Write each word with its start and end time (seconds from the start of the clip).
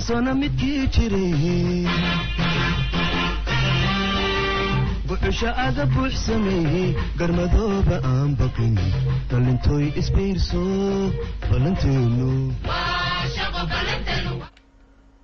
sano 0.00 0.34
midkii 0.34 0.86
jiray 0.88 1.86
buxusha 5.06 5.50
aga 5.56 5.86
buux 5.86 6.12
sameeyey 6.26 6.94
garmadooba 7.18 7.96
aan 8.04 8.34
baqin 8.40 8.74
dhalintooy 9.30 9.92
isbiirso 10.00 10.62
ballanteenu 11.50 12.52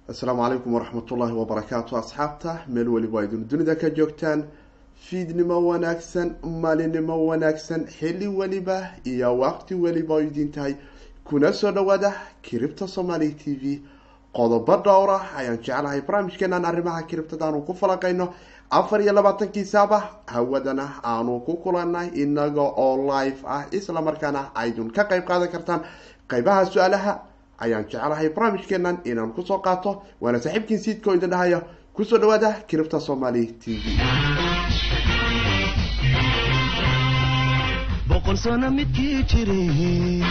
asalaamu 0.09 0.43
calaykum 0.43 0.73
waraxmatullaahi 0.75 1.33
wabarakaatu 1.41 1.97
asxaabta 1.97 2.61
meel 2.69 2.89
weliba 2.89 3.25
idin 3.25 3.49
dunida 3.49 3.75
ka 3.77 3.91
joogtaan 3.91 4.45
fiidnimo 5.09 5.57
wanaagsan 5.69 6.29
maalinimo 6.63 7.17
wanaagsan 7.27 7.87
xilli 7.99 8.29
weliba 8.29 8.79
iyo 9.05 9.39
waqti 9.39 9.75
weliba 9.75 10.15
oo 10.15 10.21
idin 10.23 10.51
tahay 10.53 10.75
kuna 11.25 11.53
soo 11.53 11.73
dhawaada 11.73 12.13
kiribta 12.43 12.89
somaali 12.89 13.31
t 13.35 13.55
v 13.63 13.81
qodobo 14.39 14.75
dhowra 14.87 15.19
ayaan 15.39 15.59
jeclahay 15.67 16.01
barnaamijkeenan 16.07 16.65
arrimaha 16.71 17.03
kiribtada 17.11 17.45
aanu 17.47 17.61
ku 17.67 17.73
falaqayno 17.81 18.27
afar 18.79 19.01
iyo 19.03 19.13
labaatankii 19.19 19.65
saaba 19.65 19.99
hawadana 20.35 20.85
aanu 21.13 21.41
ku 21.47 21.57
kulanay 21.63 22.09
inaga 22.23 22.63
oo 22.85 22.95
live 23.11 23.41
ah 23.57 23.65
isla 23.79 24.01
markaana 24.09 24.41
aydun 24.55 24.91
ka 24.97 25.03
qeyb 25.11 25.25
qaadan 25.31 25.49
kartaan. 25.55 25.81
Qeybaha 26.31 26.63
su'aalaha 26.73 27.13
ayaan 27.65 27.85
jeclahay 27.91 28.29
barnaamijkeenan 28.37 28.97
inaan 29.11 29.33
ku 29.37 29.43
soo 29.49 29.59
qaato 29.67 29.91
waana 30.23 30.39
saaxiibkiin 30.45 30.81
siidkoo 30.85 31.15
idin 31.19 31.31
dhahaya 31.35 31.61
ku 31.97 32.05
soo 32.05 32.19
dhawaada 32.23 32.51
kiribta 32.69 33.01
somaali 33.01 33.47
t 33.61 33.65
v. 33.83 33.85
Boqol 38.09 38.37
sano 38.37 38.71
midkii 38.71 39.25
jiray 39.31 40.23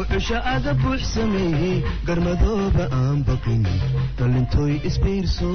buxusha 0.00 0.38
aga 0.54 0.72
buux 0.82 1.00
sameeyey 1.14 1.78
garmadooba 2.08 2.84
aan 2.98 3.18
baqin 3.28 3.62
dhalintooy 4.18 4.72
isbiirso 4.88 5.50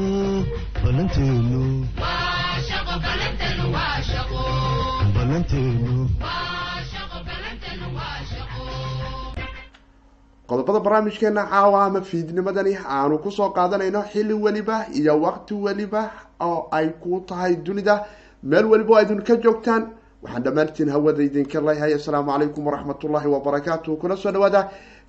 qodobada 10.47 10.80
barnaamijkeena 10.80 11.44
caawa 11.50 11.86
ama 11.86 12.02
fiidnimadani 12.02 12.73
aanu 12.97 13.17
ku 13.23 13.31
soo 13.31 13.50
qaadanayno 13.58 14.02
xilli 14.12 14.34
weliba 14.45 14.78
iyo 15.00 15.14
waqti 15.25 15.53
weliba 15.66 16.02
oo 16.39 16.67
ay 16.72 16.88
ku 17.02 17.23
tahay 17.28 17.56
dunida. 17.66 17.95
Meel 18.44 18.66
weliba 18.72 18.94
oo 18.95 19.02
idin 19.02 19.22
ka 19.28 19.36
joogtaan 19.44 19.84
waxaan 20.26 20.44
dhammaantiin 20.45 20.90
hawada 20.90 21.22
idinka 21.28 21.59
leeyahay 21.68 21.94
assalaamu 21.94 22.31
calaykum 22.31 22.66
waraxmatullaahi 22.68 23.28
wabarakaatu 23.36 23.98
kuna 24.02 24.16
soo 24.16 24.31
dhawaada 24.31 24.62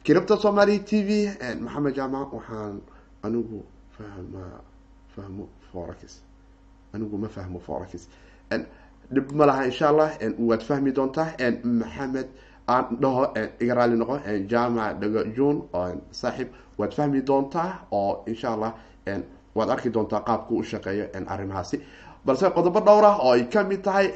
kiribta 0.05 0.37
somaali 0.37 0.79
t 0.89 1.03
v 1.09 1.11
maxamed 1.65 1.95
jaamac 1.99 2.33
waxaan 2.39 2.75
anigu 3.27 3.59
fahmaa 3.97 4.61
fahmo 5.17 5.45
forax 5.73 6.21
anigu 6.95 7.17
ma 7.23 7.29
fahmo 7.37 7.59
forax 7.67 7.91
dhib 9.15 9.33
ma 9.39 9.47
laha 9.47 9.65
insha 9.71 9.89
allah 9.89 10.09
waad 10.49 10.63
fahmi 10.69 10.91
doontaa. 10.93 11.29
Maxamed 11.65 12.29
aan 12.69 12.85
dhaho 13.03 13.23
iga 13.63 13.75
raali 13.79 13.97
noqo 13.97 14.17
jaamac 14.53 14.99
dhago 15.01 15.21
june 15.37 15.59
saaxiib 16.21 16.49
waad 16.79 16.93
fahmi 16.99 17.21
doontaa 17.23 17.69
oo 17.93 18.25
insha 18.27 18.49
allah 18.55 18.73
waad 19.55 19.71
arki 19.71 19.91
doontaa 19.97 20.21
qaabka 20.29 20.53
u 20.55 20.63
shaqeeyo 20.63 21.07
arrimahaasi. 21.35 21.81
Balse 22.27 22.51
qodobo 22.57 22.81
dhowr 22.81 23.05
ah 23.05 23.17
oo 23.23 23.33
ay 23.33 23.45
ka 23.55 23.63
mid 23.65 23.83
tahay 23.87 24.07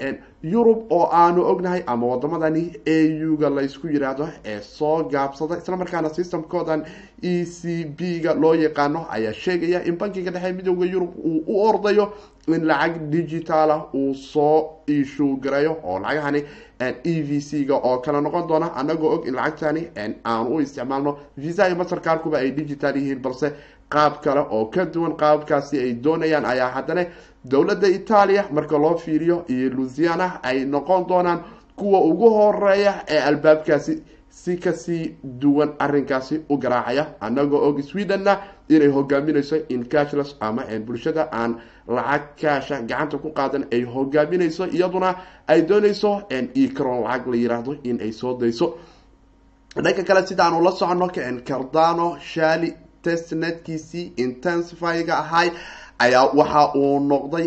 yurub 0.42 0.86
oo 0.92 1.08
aanu 1.12 1.42
ognahay 1.44 1.82
ama 1.86 2.06
wadamadani 2.06 2.72
a 2.86 2.96
u-ga 3.28 3.50
laysku 3.50 3.86
yiraahdo 3.88 4.28
ee 4.44 4.60
soo 4.60 5.02
gaabsada 5.12 5.58
isla 5.58 5.76
markaana 5.76 6.08
systemkoodan 6.08 6.84
e 7.22 7.44
c 7.44 7.84
b 7.84 8.20
ga 8.24 8.34
loo 8.34 8.54
yaqaano 8.54 9.06
ayaa 9.10 9.32
sheegaya 9.32 9.84
in 9.84 9.96
bankiga 9.98 10.30
dhexe 10.30 10.52
midooda 10.52 10.86
yurub 10.86 11.12
uu 11.18 11.44
u 11.46 11.60
ordayo 11.68 12.12
in 12.48 12.64
lacag 12.64 12.96
digitaala 13.10 13.84
uu 13.94 14.14
soo 14.14 14.80
iishuu 14.88 15.36
gareeyo 15.36 15.76
oo 15.84 15.98
lacagahani 15.98 16.42
e 17.04 17.22
v 17.22 17.40
c 17.40 17.64
ga 17.64 17.74
oo 17.76 17.98
kala 17.98 18.20
noqon 18.20 18.46
doona 18.48 18.72
anagoo 18.74 19.12
og 19.14 19.26
in 19.28 19.34
lacagtani 19.34 19.88
aanu 20.24 20.56
u 20.56 20.60
isticmaalno 20.60 21.18
visa 21.36 21.68
iyo 21.68 21.76
mastercarkuba 21.76 22.38
ay 22.38 22.50
digital 22.50 22.96
yihiin 22.96 23.20
balse 23.20 23.52
qaab 23.90 24.20
kale 24.24 24.40
oo 24.40 24.64
ka 24.72 24.84
duwan 24.84 25.16
qaabkaasi 25.16 25.78
ay 25.78 25.92
doonayaan 25.94 26.44
ayaa 26.46 26.70
haddana 26.70 27.04
dowladda 27.44 27.88
itaaliya 27.88 28.44
marka 28.52 28.78
loo 28.78 28.96
fiiriyo 28.96 29.44
iyo 29.48 29.70
lusiana 29.70 30.29
ay 30.42 30.64
noqon 30.64 31.06
doonaan 31.08 31.40
kuwa 31.76 32.00
ugu 32.10 32.28
horreeya 32.30 32.92
ee 33.08 33.18
albaabkaasi 33.18 34.02
si 34.30 34.56
ka 34.56 34.72
sii 34.72 35.16
duwan 35.22 35.70
arinkaasi 35.78 36.40
u 36.48 36.56
garaacaya. 36.58 37.06
Anagoo 37.20 37.60
og 37.68 37.80
swedenna 37.82 38.38
inay 38.68 38.88
hogaaminayso 38.88 39.56
in 39.68 39.84
cashless 39.88 40.36
ama 40.40 40.62
bulshada 40.86 41.28
aan 41.32 41.56
lacag 41.88 42.22
kaasha 42.40 42.80
gacanta 42.82 43.18
ku 43.18 43.30
qaadan 43.32 43.64
ay 43.72 43.82
hogaaminayso 43.84 44.66
iyaduna 44.66 45.14
ay 45.48 45.62
doonayso 45.62 46.22
ecron 46.30 47.02
lacag 47.02 47.26
la 47.26 47.36
yiraahdo 47.36 47.72
in 47.82 48.00
ay 48.00 48.12
soo 48.12 48.38
dayso. 48.38 48.74
Dhanka 49.76 50.04
kale 50.04 50.26
sidaanu 50.26 50.62
la 50.62 50.70
socono 50.72 51.08
cardano 51.44 52.16
shali 52.20 52.74
testnetkiisii 53.02 54.12
intensifyga 54.16 55.18
ahay 55.18 55.50
ayaa 56.04 56.24
waxa 56.38 56.62
uu 56.80 57.00
noqday 57.10 57.46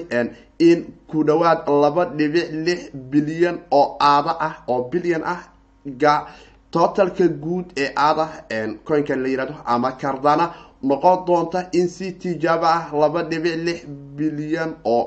in 0.69 0.79
ku 1.09 1.23
dhawaad 1.27 1.59
laba 1.83 2.03
dhibic 2.17 2.47
lix 2.65 2.81
bilyan 3.11 3.57
oo 3.79 3.85
aada 4.11 4.33
ah 4.47 4.53
oo 4.71 4.81
bilyan 4.91 5.23
ah 5.33 5.39
totalka 6.71 7.27
guud 7.43 7.65
ee 7.77 7.89
aada 7.95 8.25
coinkan 8.87 9.19
la 9.23 9.27
yihahdo 9.29 9.55
ama 9.65 9.91
cardana 10.01 10.45
noqon 10.89 11.17
doonta 11.27 11.59
in 11.79 11.87
si 11.87 12.11
tijaabo 12.21 12.65
ah 12.77 12.83
laba 13.01 13.23
dhibic 13.31 13.55
lix 13.65 13.79
bilyan 14.17 14.71
oo 14.85 15.03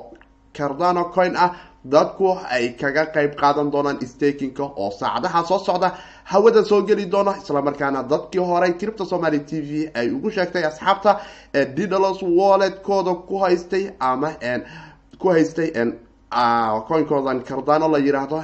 cardano 0.56 1.04
coin 1.14 1.34
ah 1.36 1.50
dadku 1.92 2.26
ay 2.50 2.64
kaga 2.80 3.04
qeyb 3.14 3.32
qaadan 3.40 3.70
doonaan 3.72 3.98
stakinka 4.12 4.62
oo 4.64 4.90
saacadaha 5.00 5.40
soo 5.48 5.58
socda 5.58 5.88
hawada 6.30 6.64
soo 6.64 6.82
geli 6.88 7.06
doona 7.12 7.32
islamarkaana 7.42 8.02
dadkii 8.12 8.38
hore 8.48 8.72
kiribta 8.78 9.04
somaali 9.12 9.40
t 9.48 9.60
v 9.68 9.90
ay 9.94 10.06
ugu 10.16 10.30
sheegtay 10.36 10.64
asxaabta 10.70 11.12
didalos 11.76 12.18
walletkooda 12.38 13.14
ku 13.28 13.34
haystay 13.44 13.84
ama 14.10 14.30
ku 15.20 15.26
haystay 15.34 15.68
coinkoodan 16.88 17.38
cardano 17.48 17.88
la 17.88 17.98
yiraahdo 18.06 18.38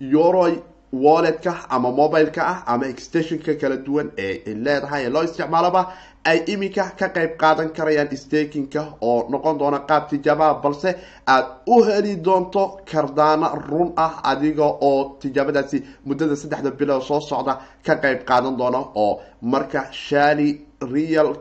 euro 0.00 0.44
walletka 0.92 1.54
ama 1.70 1.90
mobileka 1.92 2.42
ah 2.46 2.62
ama 2.66 2.86
extensionka 2.86 3.54
kala 3.60 3.76
duwan 3.76 4.10
ee 4.18 4.54
leedahay 4.64 5.04
ee 5.06 5.08
loo 5.10 5.22
isticmaaloba 5.24 5.92
ay 6.24 6.38
iminka 6.52 6.84
ka 6.98 7.08
qeyb 7.08 7.36
qaadan 7.40 7.68
karayaan 7.76 8.16
stakinka 8.16 8.82
oo 9.00 9.28
noqon 9.30 9.58
doona 9.58 9.78
qaab 9.88 10.08
tijaabaha 10.10 10.54
balse 10.62 10.94
aad 11.26 11.44
u 11.66 11.82
heli 11.84 12.16
doonto 12.16 12.80
cardana 12.90 13.48
run 13.68 13.92
ah 13.96 14.20
adiga 14.30 14.64
oo 14.64 15.16
tijaabadaasi 15.20 15.82
muddada 16.06 16.36
saddexda 16.36 16.70
bilood 16.70 17.02
soo 17.02 17.20
socda 17.20 17.58
ka 17.86 17.94
qeyb 18.02 18.24
qaadan 18.24 18.56
doona 18.56 18.78
oo 18.94 19.20
marka 19.42 19.86
shali 19.92 20.48
real 20.92 21.34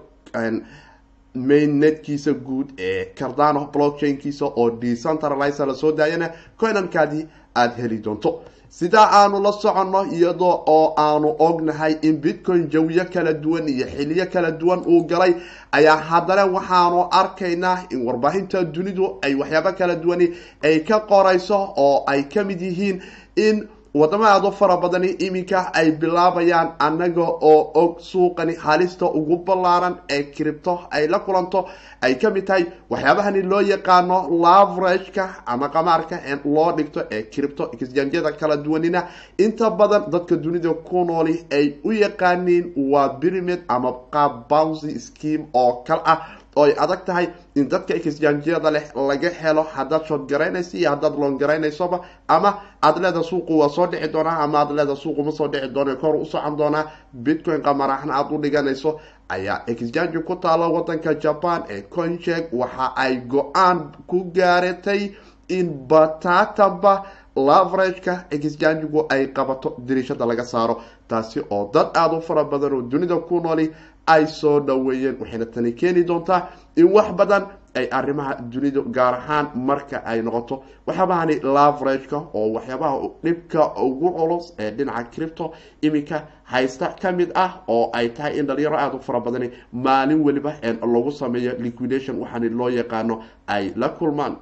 mainnetkiisa 1.35 2.31
guud 2.33 2.69
ee 2.77 3.05
cardano 3.19 3.65
blockchainkiisa 3.73 4.45
oo 4.45 4.69
decentralize 4.81 5.65
la 5.65 5.73
soo 5.73 5.91
daayana 5.91 6.29
coinankaadii 6.59 7.27
aada 7.55 7.73
heli 7.81 7.97
doonto 8.03 8.41
sidaa 8.69 9.09
aanu 9.11 9.39
la 9.43 9.51
soconno 9.51 10.05
iyadoo 10.11 10.63
oo 10.67 10.93
aanu 10.97 11.35
ognahay 11.39 11.93
in 12.01 12.17
bitcoin 12.17 12.67
jawiyo 12.69 13.05
kala 13.13 13.33
duwan 13.33 13.67
iyo 13.69 13.85
xiliyo 13.87 14.25
kala 14.33 14.51
duwan 14.51 14.79
uu 14.87 15.03
galay 15.03 15.33
ayaa 15.71 15.97
haddana 15.97 16.45
waxaanu 16.45 17.07
arkaynaa 17.11 17.77
in 17.89 18.05
warbaahinta 18.07 18.63
dunidu 18.63 19.17
ay 19.21 19.33
waxyaabo 19.35 19.71
kala 19.77 19.95
duwani 19.95 20.27
ay 20.63 20.79
ka 20.79 20.99
qorayso 20.99 21.57
oo 21.77 22.03
ay 22.07 22.23
ka 22.23 22.43
mid 22.43 22.61
yihiin 22.61 23.01
in 23.35 23.67
wadamo 23.99 24.25
aada 24.25 24.47
u 24.47 24.51
fara 24.51 24.77
badani 24.77 25.07
iminka 25.25 25.59
ay 25.73 25.91
bilaabayaan 25.91 26.69
annaga 26.79 27.21
oo 27.51 27.61
og 27.81 27.99
suuqani 28.09 28.55
halista 28.65 29.05
ugu 29.19 29.37
ballaaran 29.47 29.95
ee 30.09 30.23
cripto 30.35 30.73
ay 30.91 31.07
la 31.07 31.19
kulanto 31.19 31.59
ay 32.01 32.13
ka 32.21 32.29
mid 32.29 32.45
tahay 32.47 32.65
waxyaabahani 32.89 33.41
loo 33.51 33.61
yaqaano 33.61 34.17
lavrageka 34.43 35.25
ama 35.45 35.69
qamaarka 35.75 36.15
loo 36.45 36.71
dhigto 36.77 37.01
ee 37.11 37.23
cripto 37.33 37.63
exjanjyada 37.73 38.31
kala 38.39 38.57
duwanina. 38.57 39.07
Inta 39.37 39.69
badan 39.69 40.03
dadka 40.11 40.35
dunida 40.35 40.73
ku 40.73 41.05
nooli 41.05 41.45
ay 41.51 41.65
u 41.83 41.91
yaqaaniin 41.91 42.73
waa 42.91 43.09
pyramid 43.19 43.59
ama 43.67 43.91
qaab 44.13 44.33
bouncy 44.49 44.99
scheme 44.99 45.45
oo 45.53 45.83
kal 45.87 46.01
ah 46.05 46.19
ay 46.65 46.73
adag 46.77 47.05
tahay 47.05 47.27
in 47.55 47.67
dadka 47.69 47.93
exjanjyada 47.95 48.71
leh 48.71 48.83
laga 48.95 49.29
helo 49.41 49.63
haddaad 49.75 50.05
shood 50.07 50.23
garaynayso 50.29 50.77
iyo 50.77 50.89
haddaad 50.89 51.15
loon 51.19 51.37
garaynaysoba 51.37 51.99
ama 52.27 52.49
aad 52.81 52.97
leeda 53.03 53.23
suuqu 53.23 53.53
waa 53.59 53.69
soo 53.69 53.87
dhici 53.87 54.07
doonaa 54.13 54.37
ama 54.43 54.57
aad 54.59 54.71
leeda 54.71 54.95
suuqu 54.95 55.23
ma 55.23 55.31
soo 55.31 55.47
dhici 55.47 55.67
doona 55.75 55.95
kor 55.95 56.15
u 56.15 56.25
socon 56.25 56.55
doonaa 56.57 56.85
bitcoin 57.13 57.61
qamaraxna 57.61 58.13
aada 58.13 58.35
u 58.35 58.41
dhiganayso 58.41 58.99
ayaa 59.29 59.61
exjange 59.67 60.19
ku 60.27 60.35
taalo 60.35 60.71
wadanka 60.73 61.13
japan 61.19 61.63
ee 61.69 61.81
conjeg 61.81 62.43
waxa 62.53 62.93
ay 62.95 63.13
go'aan 63.27 63.91
ku 64.07 64.23
gaaratay 64.35 65.11
in 65.49 65.67
batatanba 65.89 67.03
laverageka 67.35 68.25
exchangigu 68.31 69.05
ay 69.09 69.27
qabato 69.33 69.75
diriishada 69.87 70.25
laga 70.25 70.43
saaro 70.45 70.81
taasi 71.07 71.39
oo 71.49 71.69
dad 71.73 71.87
aada 71.95 72.17
u 72.17 72.21
fara 72.21 72.43
badan 72.43 72.73
oo 72.73 72.81
dunida 72.81 73.15
ku 73.27 73.39
nooli 73.39 73.71
ay 74.07 74.25
soo 74.27 74.59
dhaweeyeen 74.59 75.15
waxayna 75.21 75.45
tani 75.45 75.71
keeni 75.79 76.03
doontaa 76.03 76.41
in 76.75 76.87
wax 76.95 77.11
badan 77.19 77.43
ay 77.75 77.87
arrimaha 77.91 78.35
dunida 78.51 78.81
gaar 78.97 79.13
ahaan 79.13 79.47
marka 79.55 79.97
ay 80.05 80.21
noqoto 80.21 80.55
waxyaabahani 80.87 81.35
laverageka 81.55 82.17
oo 82.33 82.47
waxyaabaha 82.55 83.09
dhibka 83.23 83.61
ugu 83.85 84.09
culus 84.17 84.53
ee 84.59 84.71
dhinaca 84.71 85.09
cripto 85.13 85.45
iminka 85.81 86.17
haysta 86.43 86.87
ka 87.01 87.11
mid 87.11 87.29
ah 87.35 87.51
oo 87.67 87.89
ay 87.93 88.09
tahay 88.09 88.39
in 88.39 88.45
dhalinyaro 88.47 88.77
aada 88.77 88.95
u 88.97 88.99
fara 89.07 89.19
badani 89.19 89.49
maalin 89.73 90.21
weliba 90.25 90.53
lagu 90.93 91.11
sameeyo 91.11 91.51
liquidation 91.59 92.15
waxaani 92.21 92.49
loo 92.49 92.69
yaqaano 92.69 93.21
ay 93.47 93.71
la 93.75 93.89
kulmaan 93.89 94.35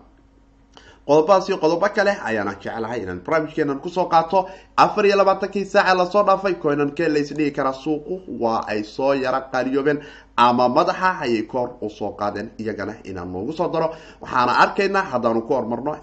qodobadaas 1.07 1.47
iyo 1.49 1.57
qodobo 1.57 1.87
kale 1.95 2.11
ayaana 2.29 2.53
jeclahay 2.63 3.01
inaan 3.03 3.21
barnaamijkeenan 3.25 3.79
ku 3.79 3.89
soo 3.89 4.05
qaato. 4.09 4.49
Afar 4.77 5.05
iyo 5.05 5.17
labaatankii 5.17 5.65
saaca 5.65 5.93
la 5.95 6.05
soo 6.05 6.23
dhaafay 6.23 6.53
coinankee 6.55 7.09
laysdhigi 7.09 7.51
karaa 7.51 7.73
suuqu 7.73 8.21
waa 8.39 8.63
ay 8.67 8.83
soo 8.83 9.13
yaro 9.13 9.41
qaaliyoobeen 9.51 9.99
ama 10.37 10.69
madaxa 10.69 11.19
ayay 11.21 11.43
koor 11.43 11.69
u 11.81 11.89
soo 11.89 12.11
qaadeen. 12.19 12.51
Iyagana 12.59 12.93
inaan 13.03 13.31
noogu 13.31 13.53
soo 13.53 13.67
daro 13.69 13.93
waxaana 14.21 14.53
arkaynaa 14.63 15.01
haddaanu 15.11 15.41
ku 15.41 15.53
hormarno 15.53 15.95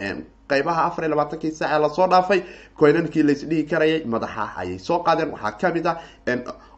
qaybaha 0.49 0.85
afar 0.85 1.05
iyo 1.05 1.11
labaatankii 1.11 1.51
saaca 1.51 1.79
la 1.79 1.89
soo 1.89 2.07
dhaafay 2.07 2.43
coinankii 2.79 3.23
laysdhigi 3.23 3.65
karayay 3.71 4.05
madaxa 4.05 4.55
ayay 4.57 4.79
soo 4.79 4.99
qaadeen. 5.03 5.31
Waxaa 5.33 5.53
ka 5.61 5.71
mid 5.75 5.87
ah 5.87 5.97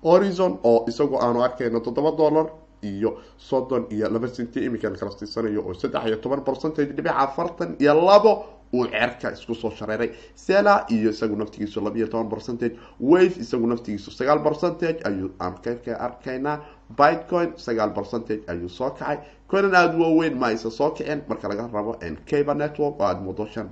horizon 0.03 0.59
oo 0.65 0.85
isagu 0.89 1.17
aanu 1.21 1.43
arkayno 1.45 1.81
toddoba 1.81 2.11
dollar 2.17 2.47
iyo 2.91 3.11
soddon 3.49 3.87
iyo 3.91 4.07
laba 4.15 4.29
senti 4.29 4.59
imikan 4.69 4.95
kala 5.01 5.11
siisanayo 5.19 5.61
oo 5.69 5.75
saddex 5.75 6.05
iyo 6.09 6.17
toban 6.25 6.43
percentage 6.49 6.93
dhibic 6.97 7.13
afartan 7.25 7.77
iyo 7.81 7.95
labo 8.09 8.33
uu 8.75 8.87
cerka 8.91 9.31
isku 9.33 9.55
soo 9.55 9.71
shareeray. 9.71 10.11
Sela 10.35 10.85
iyo 10.91 11.11
isagu 11.15 11.37
naftigiisu 11.37 11.81
laba 11.81 11.97
iyo 11.97 12.09
toban 12.13 12.29
percentage 12.29 12.75
wave 13.01 13.37
isagu 13.45 13.67
naftigiisu 13.67 14.11
sagaal 14.11 14.41
percentage 14.43 14.99
ayuu 15.09 15.31
aan 15.41 15.55
ka 15.63 15.95
arkaynaa. 16.07 16.57
Bitcoin 16.99 17.53
sagaal 17.57 17.91
percentage 17.95 18.43
ayuu 18.53 18.69
soo 18.69 18.91
kacay. 18.91 19.19
Coinan 19.51 19.75
aada 19.75 19.97
waaweyn 19.99 20.35
ma 20.41 20.47
aysa 20.51 20.71
soo 20.71 20.91
kiceen 20.91 21.23
marka 21.29 21.49
laga 21.49 21.69
rabo 21.73 21.93
cable 22.31 22.55
network 22.55 23.01
oo 23.01 23.07
aada 23.07 23.21
muddo 23.21 23.47
shan 23.47 23.69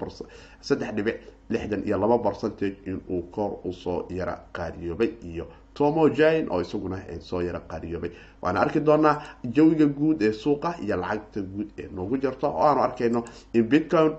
saddex 0.61 0.94
dhibic 0.97 1.17
lixdan 1.50 1.82
iyo 1.87 1.99
laba 1.99 2.19
percentage 2.19 2.76
inuu 2.87 3.23
kor 3.35 3.58
u 3.65 3.73
soo 3.73 4.06
yara 4.11 4.35
qaariyoobay 4.53 5.11
iyo 5.31 5.47
tomo 5.75 6.09
jane 6.19 6.47
oo 6.51 6.61
isaguna 6.61 6.97
soo 7.21 7.41
yara 7.43 7.61
qaariyoobay 7.71 8.11
waana 8.43 8.61
arki 8.61 8.81
doonaa 8.81 9.15
jawiga 9.57 9.87
guud 9.87 10.23
ee 10.23 10.33
suuqa 10.33 10.71
iyo 10.85 10.97
lacagta 10.97 11.41
guud 11.53 11.69
ee 11.79 11.89
noogu 11.97 12.17
jirto 12.23 12.47
oo 12.49 12.63
aanu 12.69 12.81
arkayno 12.83 13.25
in 13.55 13.65
bitcoin 13.73 14.13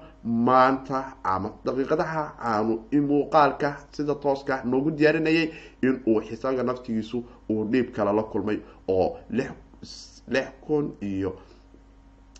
maanta 0.48 0.98
ama 1.24 1.50
daqiiqadaha 1.66 2.24
aanu 2.52 2.74
muuqaalka 3.10 3.70
sida 3.96 4.16
tooska 4.16 4.62
noogu 4.72 4.92
diyaarinayay 4.98 5.46
in 5.88 5.96
uu 6.08 6.22
xisaabka 6.28 6.64
naftigiisu 6.64 7.18
uu 7.50 7.64
dhiib 7.72 7.88
kale 7.96 8.12
la 8.20 8.24
kulmay 8.24 8.58
oo 8.88 9.18
lix 9.30 10.48
kun 10.66 10.86
iyo 11.02 11.32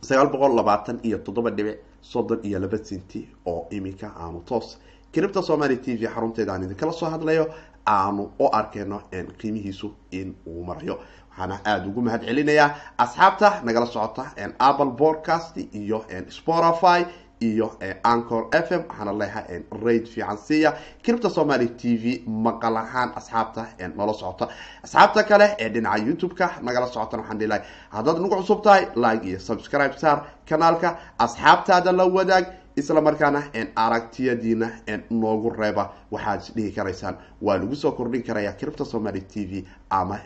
sagaal 0.02 0.30
boqol 0.34 0.56
labaatan 0.56 1.00
iyo 1.08 1.18
toddoba 1.26 1.50
dhibic 1.58 1.78
soddon 2.02 2.40
iyo 2.44 2.60
laba 2.60 2.78
senti 2.84 3.20
oo 3.46 3.68
iminka 3.72 4.08
aanu 4.24 4.40
toos 4.50 4.78
cripta 5.14 5.42
somaly 5.42 5.78
t 5.78 5.96
v 6.00 6.08
xarunteeda 6.14 6.52
aan 6.54 6.64
idinkala 6.64 6.92
soo 6.92 7.10
hadlayo 7.10 7.46
aanu 7.88 8.32
u 8.40 8.50
arkayno 8.52 9.02
qiimihiisu 9.40 9.88
in 10.12 10.36
uu 10.48 10.64
marayo 10.64 11.00
waxaana 11.32 11.60
aada 11.66 11.88
ugu 11.88 12.02
mahad 12.02 12.22
celinayaa 12.26 12.70
asxaabta 12.98 13.62
nagala 13.64 13.86
socota 13.86 14.32
apple 14.60 14.92
podcast 14.98 15.58
iyo 15.58 16.06
spotify 16.30 17.06
iyo 17.42 17.68
ancor 18.04 18.48
f 18.52 18.72
m. 18.72 18.82
Waxaana 18.90 19.14
leeyahay 19.14 19.62
raid 19.84 20.06
fiican 20.08 20.38
siiya. 20.38 20.74
Cripta 21.04 21.30
somaly 21.30 21.68
t 21.76 21.98
v 21.98 22.24
maqal 22.28 22.78
ahaan 22.78 23.10
asxaabta 23.16 23.66
nala 23.98 24.14
socota. 24.14 24.48
Asxaabta 24.84 25.24
kale 25.24 25.56
ee 25.60 25.70
dhinaca 25.70 25.98
youtube-ka 26.08 26.48
nagala 26.62 26.88
socotana 26.88 27.22
waxaan 27.24 27.38
dhihi 27.40 27.50
lahay 27.50 27.64
haddaad 27.92 28.18
nagu 28.22 28.36
cusub 28.36 28.62
tahay 28.64 28.84
like 28.96 29.26
iyo 29.28 29.40
subscribe 29.40 29.98
saar 29.98 30.18
kanaalka. 30.50 30.98
Asxaabtaada 31.20 31.92
la 31.92 32.06
wadaag 32.06 32.46
isla 32.76 33.02
markaana 33.02 33.44
aragtiyadiina 33.76 34.68
noogu 35.10 35.50
reeba 35.50 35.94
waxaad 36.12 36.42
isdhihi 36.42 36.72
karaysaan. 36.72 37.16
Waa 37.42 37.58
lagu 37.58 37.76
soo 37.76 37.92
kordhin 37.92 38.24
karaya 38.24 38.54
cripta 38.54 38.86
somaly 38.86 39.22
t 39.22 39.46
v 39.50 39.66
ama 39.90 40.20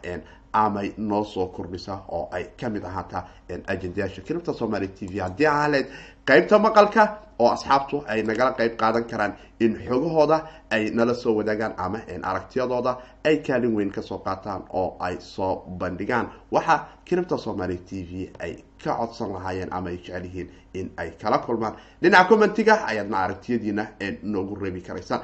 amay 0.53 0.94
noo 0.97 1.23
soo 1.23 1.47
kordhisa 1.47 1.99
oo 2.07 2.29
ay 2.31 2.45
ka 2.59 2.69
mid 2.69 2.83
ahaataa 2.85 3.23
ajendayaasha 3.67 4.21
cripta 4.21 4.53
somaly 4.53 4.88
t 4.88 5.07
v. 5.11 5.19
Haddii 5.19 5.45
ahaleed 5.45 5.88
qeybta 6.27 6.59
maqalka 6.59 7.03
oo 7.39 7.50
asxaabtu 7.56 7.97
ay 8.12 8.19
nagala 8.24 8.51
qeyb 8.59 8.74
qaadan 8.81 9.03
karaan 9.12 9.33
in 9.59 9.74
xogahooda 9.88 10.38
ay 10.71 10.89
nala 10.97 11.13
soo 11.13 11.33
wadaagaan 11.39 11.74
ama 11.77 12.00
aragtiyadooda 12.29 12.91
ay 13.27 13.35
kaalin 13.45 13.75
weyn 13.75 13.91
ka 13.91 14.01
soo 14.01 14.18
qaataan 14.25 14.62
oo 14.74 14.97
ay 15.00 15.15
soo 15.19 15.63
bandhigaan. 15.79 16.27
Waxa 16.51 16.75
cripta 17.07 17.38
somaly 17.38 17.77
t 17.88 18.03
v 18.09 18.29
ay 18.39 18.63
ka 18.83 18.91
codsan 19.00 19.31
lahaayeen 19.33 19.69
ama 19.71 19.89
ay 19.89 19.97
jecel 19.97 20.24
yihiin 20.25 20.50
in 20.74 20.91
ay 20.97 21.12
kala 21.21 21.38
kulmaan. 21.39 21.74
Dhinaca 22.01 22.27
commentiga 22.30 22.75
ayaadna 22.89 23.18
aragtiyadiina 23.18 23.83
noogu 24.23 24.56
reebi 24.56 24.81
karaysaan 24.81 25.21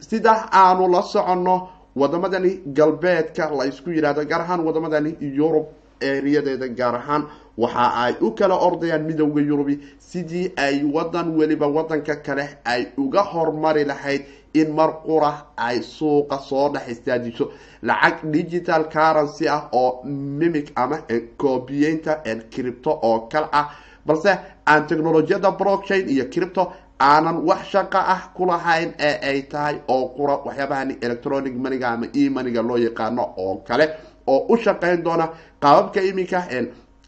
sida 0.00 0.48
aanu 0.52 0.88
la 0.88 1.02
soconno 1.02 1.68
wadamadani 1.96 2.60
galbeedka 2.74 3.50
la 3.58 3.64
isku 3.66 3.90
yidhahdo 3.90 4.24
gaar 4.26 4.40
ahaan 4.40 4.60
wadamadani 4.66 5.16
yurub 5.20 5.66
eriyadeeda 6.10 6.68
gaar 6.78 6.94
ahaan 7.00 7.24
waxa 7.62 7.86
ay 8.04 8.12
u 8.20 8.30
kala 8.38 8.54
ordayaan 8.68 9.04
midowda 9.08 9.40
yurubi 9.50 9.74
sidii 9.98 10.52
ay 10.56 10.76
wadan 10.94 11.28
weliba 11.38 11.66
wadanka 11.76 12.16
kale 12.26 12.44
ay 12.64 12.82
uga 12.98 13.22
hormari 13.32 13.84
lahayd 13.84 14.22
in 14.60 14.68
mar 14.78 14.90
qura 15.06 15.30
ay 15.56 15.78
suuqa 15.82 16.38
soo 16.48 16.68
dhex 16.72 16.88
istaajiso 16.92 17.44
lacag 17.82 18.16
digital 18.32 18.84
currency 18.94 19.48
ah 19.48 19.68
oo 19.72 20.02
mimic 20.40 20.72
ama 20.76 20.98
koobiyeynta 21.38 22.12
cripto 22.50 22.90
oo 23.02 23.18
kale 23.32 23.48
ah. 23.52 23.68
Balse 24.06 24.32
aan 24.66 24.86
technolojiyada 24.86 25.50
blockchain 25.50 26.08
iyo 26.08 26.24
cripto 26.32 26.72
aanan 27.00 27.36
wax 27.48 27.62
shaqo 27.72 27.98
ah 28.14 28.22
ku 28.34 28.46
lahayn 28.46 28.90
ee 28.98 29.18
ay 29.30 29.42
tahay 29.42 29.76
oo 29.88 30.08
qura 30.16 30.34
waxyaabahani 30.46 30.96
electronic 31.00 31.54
maniga 31.64 31.88
ama 31.90 32.06
e 32.14 32.28
maniga 32.30 32.62
loo 32.62 32.76
yaqaano 32.78 33.22
oo 33.44 33.54
kale 33.68 33.84
oo 34.26 34.46
u 34.48 34.56
shaqeyn 34.56 35.02
doona 35.04 35.28
qaababka 35.60 36.00
iminka 36.02 36.40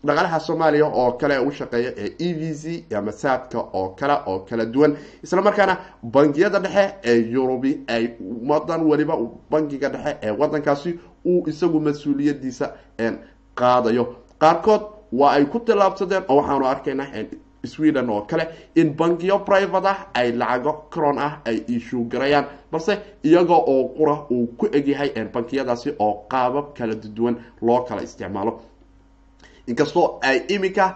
dhaqalaha 0.05 0.41
soomaaliya 0.41 0.87
oo 0.87 1.13
kale 1.21 1.39
u 1.39 1.51
shaqeeya 1.51 1.91
ee 1.97 2.11
e 2.19 2.33
v 2.35 2.55
c 2.55 2.85
ama 2.97 3.13
saadka 3.13 3.59
oo 3.59 3.89
kale 3.99 4.17
oo 4.27 4.39
kala 4.49 4.65
duwan. 4.67 4.97
Isla 5.23 5.43
markaana 5.43 5.79
bangiyada 6.03 6.59
dhexe 6.61 6.95
ee 7.05 7.17
yurubi 7.33 7.85
ay 7.89 8.05
wadan 8.49 8.83
weliba 8.91 9.17
bangiga 9.51 9.89
dhexe 9.89 10.17
ee 10.23 10.31
wadankaasi 10.31 10.99
uu 11.27 11.49
isagu 11.49 11.81
mas'uuliyadiisa 11.81 12.67
qaadayo. 13.55 14.05
Qaarkood 14.39 14.83
waa 15.13 15.33
ay 15.33 15.45
ku 15.47 15.59
tillaabsadeen 15.61 16.25
oo 16.29 16.37
waxaanu 16.37 16.67
arkaynaa 16.67 17.07
sweden 17.67 18.11
oo 18.11 18.23
kale 18.23 18.47
in 18.75 18.95
bangiyo 18.97 19.39
private 19.45 19.87
ah 19.89 20.07
ay 20.15 20.33
lacago 20.33 20.73
cron 20.91 21.19
ah 21.19 21.41
ay 21.45 21.65
issue 21.69 22.05
garayaan. 22.09 22.47
Balse 22.73 22.99
iyaga 23.25 23.55
oo 23.55 23.89
qura 23.97 24.15
uu 24.31 24.47
ku 24.59 24.67
egyahay 24.73 25.11
bankiyadaasi 25.35 25.95
oo 25.99 26.27
qaabab 26.31 26.75
kala 26.77 26.95
duwan 26.95 27.37
loo 27.63 27.81
kala 27.85 28.03
isticmaalo. 28.03 28.61
Inkastoo 29.67 30.19
ay 30.23 30.43
iminka 30.49 30.95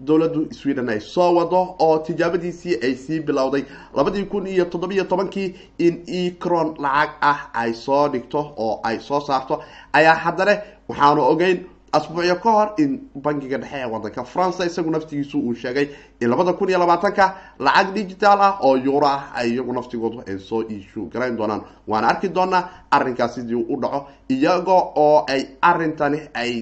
dowladdu 0.00 0.48
sweden 0.52 0.88
ay 0.88 1.00
soo 1.00 1.34
wado 1.36 1.76
oo 1.80 1.98
tijaabadiisii 1.98 2.76
ay 2.82 2.94
sii 2.94 3.20
bilowday. 3.20 3.64
Labadii 3.96 4.24
kun 4.24 4.46
iyo 4.46 4.64
toddobiyo 4.64 5.04
tobankii 5.04 5.54
in 5.78 6.02
ecron 6.06 6.74
lacag 6.78 7.10
ah 7.22 7.48
ay 7.54 7.72
soo 7.72 8.08
dhigto 8.08 8.38
oo 8.56 8.80
ay 8.84 8.98
soo 9.00 9.20
saarto 9.20 9.62
ayaa 9.92 10.14
haddana 10.14 10.58
waxaanu 10.88 11.22
ogeyn 11.32 11.64
asbuucyo 11.96 12.36
ka 12.42 12.50
hor 12.56 12.68
in 12.82 12.92
bangiga 13.24 13.58
dhexe 13.58 13.76
ee 13.82 13.84
wadanka 13.94 14.24
france 14.24 14.60
isagu 14.66 14.90
naftigiisu 14.90 15.38
uu 15.40 15.54
sheegay 15.54 15.86
in 16.20 16.28
labada 16.30 16.52
kun 16.52 16.68
iyo 16.68 16.78
labaatanka 16.78 17.34
lacag 17.58 17.92
digital 17.94 18.40
ah 18.40 18.58
oo 18.62 18.76
euro 18.76 19.06
ah 19.06 19.30
ay 19.34 19.50
iyagu 19.54 19.72
naftigoodu 19.72 20.22
ay 20.28 20.38
soo 20.38 20.62
issue 20.68 21.06
garayn 21.12 21.36
doonaan. 21.36 21.62
Waana 21.88 22.08
arki 22.08 22.28
doonaa 22.28 22.68
arrinkaas 22.90 23.34
sidii 23.34 23.54
u 23.68 23.76
dhaco 23.80 24.06
iyaga 24.28 24.72
oo 25.06 25.24
ay 25.28 25.42
arintani 25.62 26.20
ay 26.34 26.52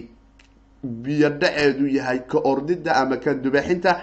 biyodhaceedu 0.84 1.86
yahay 1.96 2.18
ka 2.26 2.38
ordida 2.44 2.92
ama 2.96 3.16
ka 3.16 3.34
dubaxinta 3.34 4.00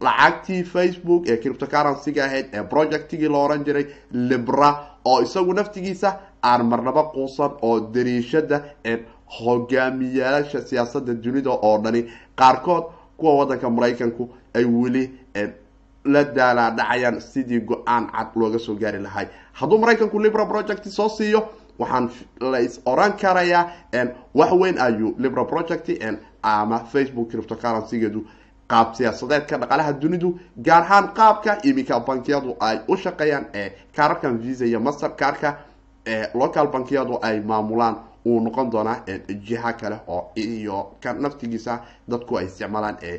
lacagtii 0.00 0.62
facebook 0.64 1.28
ee 1.28 1.36
criptocurrencyga 1.42 2.24
ahayd 2.24 2.46
ee 2.52 2.62
projectigii 2.62 3.28
la 3.28 3.38
oran 3.38 3.64
jiray 3.64 3.86
libra 4.12 4.70
oo 5.04 5.22
isagu 5.22 5.52
naftigiisa 5.54 6.18
aan 6.44 6.66
marnaba 6.68 7.02
quusan 7.14 7.50
oo 7.62 7.80
dariishada 7.80 8.60
hogaamiyaasha 9.26 10.60
siyaasada 10.62 11.14
dunida 11.14 11.50
oo 11.50 11.78
dhani 11.78 12.02
qaarkood 12.36 12.84
kuwa 13.16 13.34
wadanka 13.38 13.70
maraykanku 13.70 14.28
ay 14.54 14.64
weli 14.64 15.10
la 16.04 16.24
daalaadhacayaan 16.24 17.20
sidii 17.20 17.60
go'aan 17.60 18.06
cad 18.12 18.28
looga 18.36 18.58
soo 18.58 18.74
gaari 18.74 18.98
lahay 18.98 19.26
hadduu 19.52 19.78
maraykanku 19.78 20.18
libra 20.20 20.46
project 20.46 20.88
soo 20.88 21.08
siiyo 21.08 21.48
waxaan 21.78 22.10
lais 22.40 22.80
oran 22.86 23.12
karayaa 23.12 23.70
wax 24.34 24.52
weyn 24.52 24.78
ayuu 24.80 25.14
libra 25.18 25.44
project 25.44 25.90
ama 26.42 26.78
facebook 26.92 27.28
criptocurrencygeedu 27.30 28.24
qaab 28.68 28.94
siyaasadeedka 28.94 29.58
dhaqaalaha 29.58 29.92
dunidu 29.92 30.38
gaar 30.56 30.82
ahaan 30.82 31.08
qaabka 31.14 31.58
iminka 31.62 32.00
bankiyadu 32.00 32.56
ay 32.60 32.78
u 32.88 32.96
shaqeeyaan 32.96 33.44
ee 33.54 33.72
kaararkan 33.96 34.38
visa 34.38 34.64
iyo 34.66 34.80
master 34.80 35.10
kaarka 35.16 35.56
ee 36.06 36.26
local 36.34 36.66
bankiyadu 36.66 37.18
ay 37.22 37.40
maamulaan 37.40 37.96
uu 38.26 38.40
noqon 38.44 38.70
doonaa 38.72 38.98
jiha 39.46 39.72
kale 39.80 39.96
oo 40.14 40.22
iyo 40.44 40.78
ka 41.02 41.12
naftigiisa 41.12 41.74
dadku 42.10 42.32
ay 42.38 42.46
isticmaalaan 42.46 42.96
ee 43.10 43.16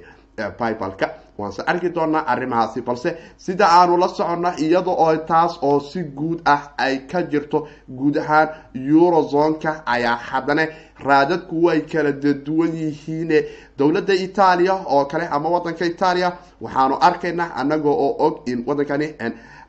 bibalka 0.60 1.08
waanse 1.38 1.62
arki 1.72 1.90
doonaa 1.96 2.24
arrimahaasi 2.34 2.82
balse 2.88 3.10
sida 3.46 3.66
aanu 3.78 3.98
la 4.02 4.08
soconna 4.18 4.52
iyada 4.66 4.92
oo 5.06 5.16
taas 5.32 5.54
oo 5.70 5.80
si 5.90 6.04
guud 6.20 6.40
ah 6.54 6.62
ay 6.86 6.96
ka 7.12 7.20
jirto 7.32 7.60
guud 8.00 8.16
ahaan 8.24 8.48
eurozonka 8.76 9.72
ayaa 9.86 10.16
haddana 10.30 10.66
raadadku 11.08 11.56
way 11.66 11.82
kala 11.92 12.12
daduwan 12.12 12.74
yihiine 12.82 13.40
dowladda 13.78 14.14
itaaliya 14.26 14.76
oo 14.96 15.06
kale 15.06 15.26
ama 15.28 15.50
wadanka 15.50 15.86
itaaliya. 15.86 16.30
Waxaanu 16.62 16.96
arkaynaa 17.08 17.50
anaga 17.62 17.90
oo 17.90 18.10
og 18.26 18.36
in 18.50 18.64
wadankani 18.68 19.08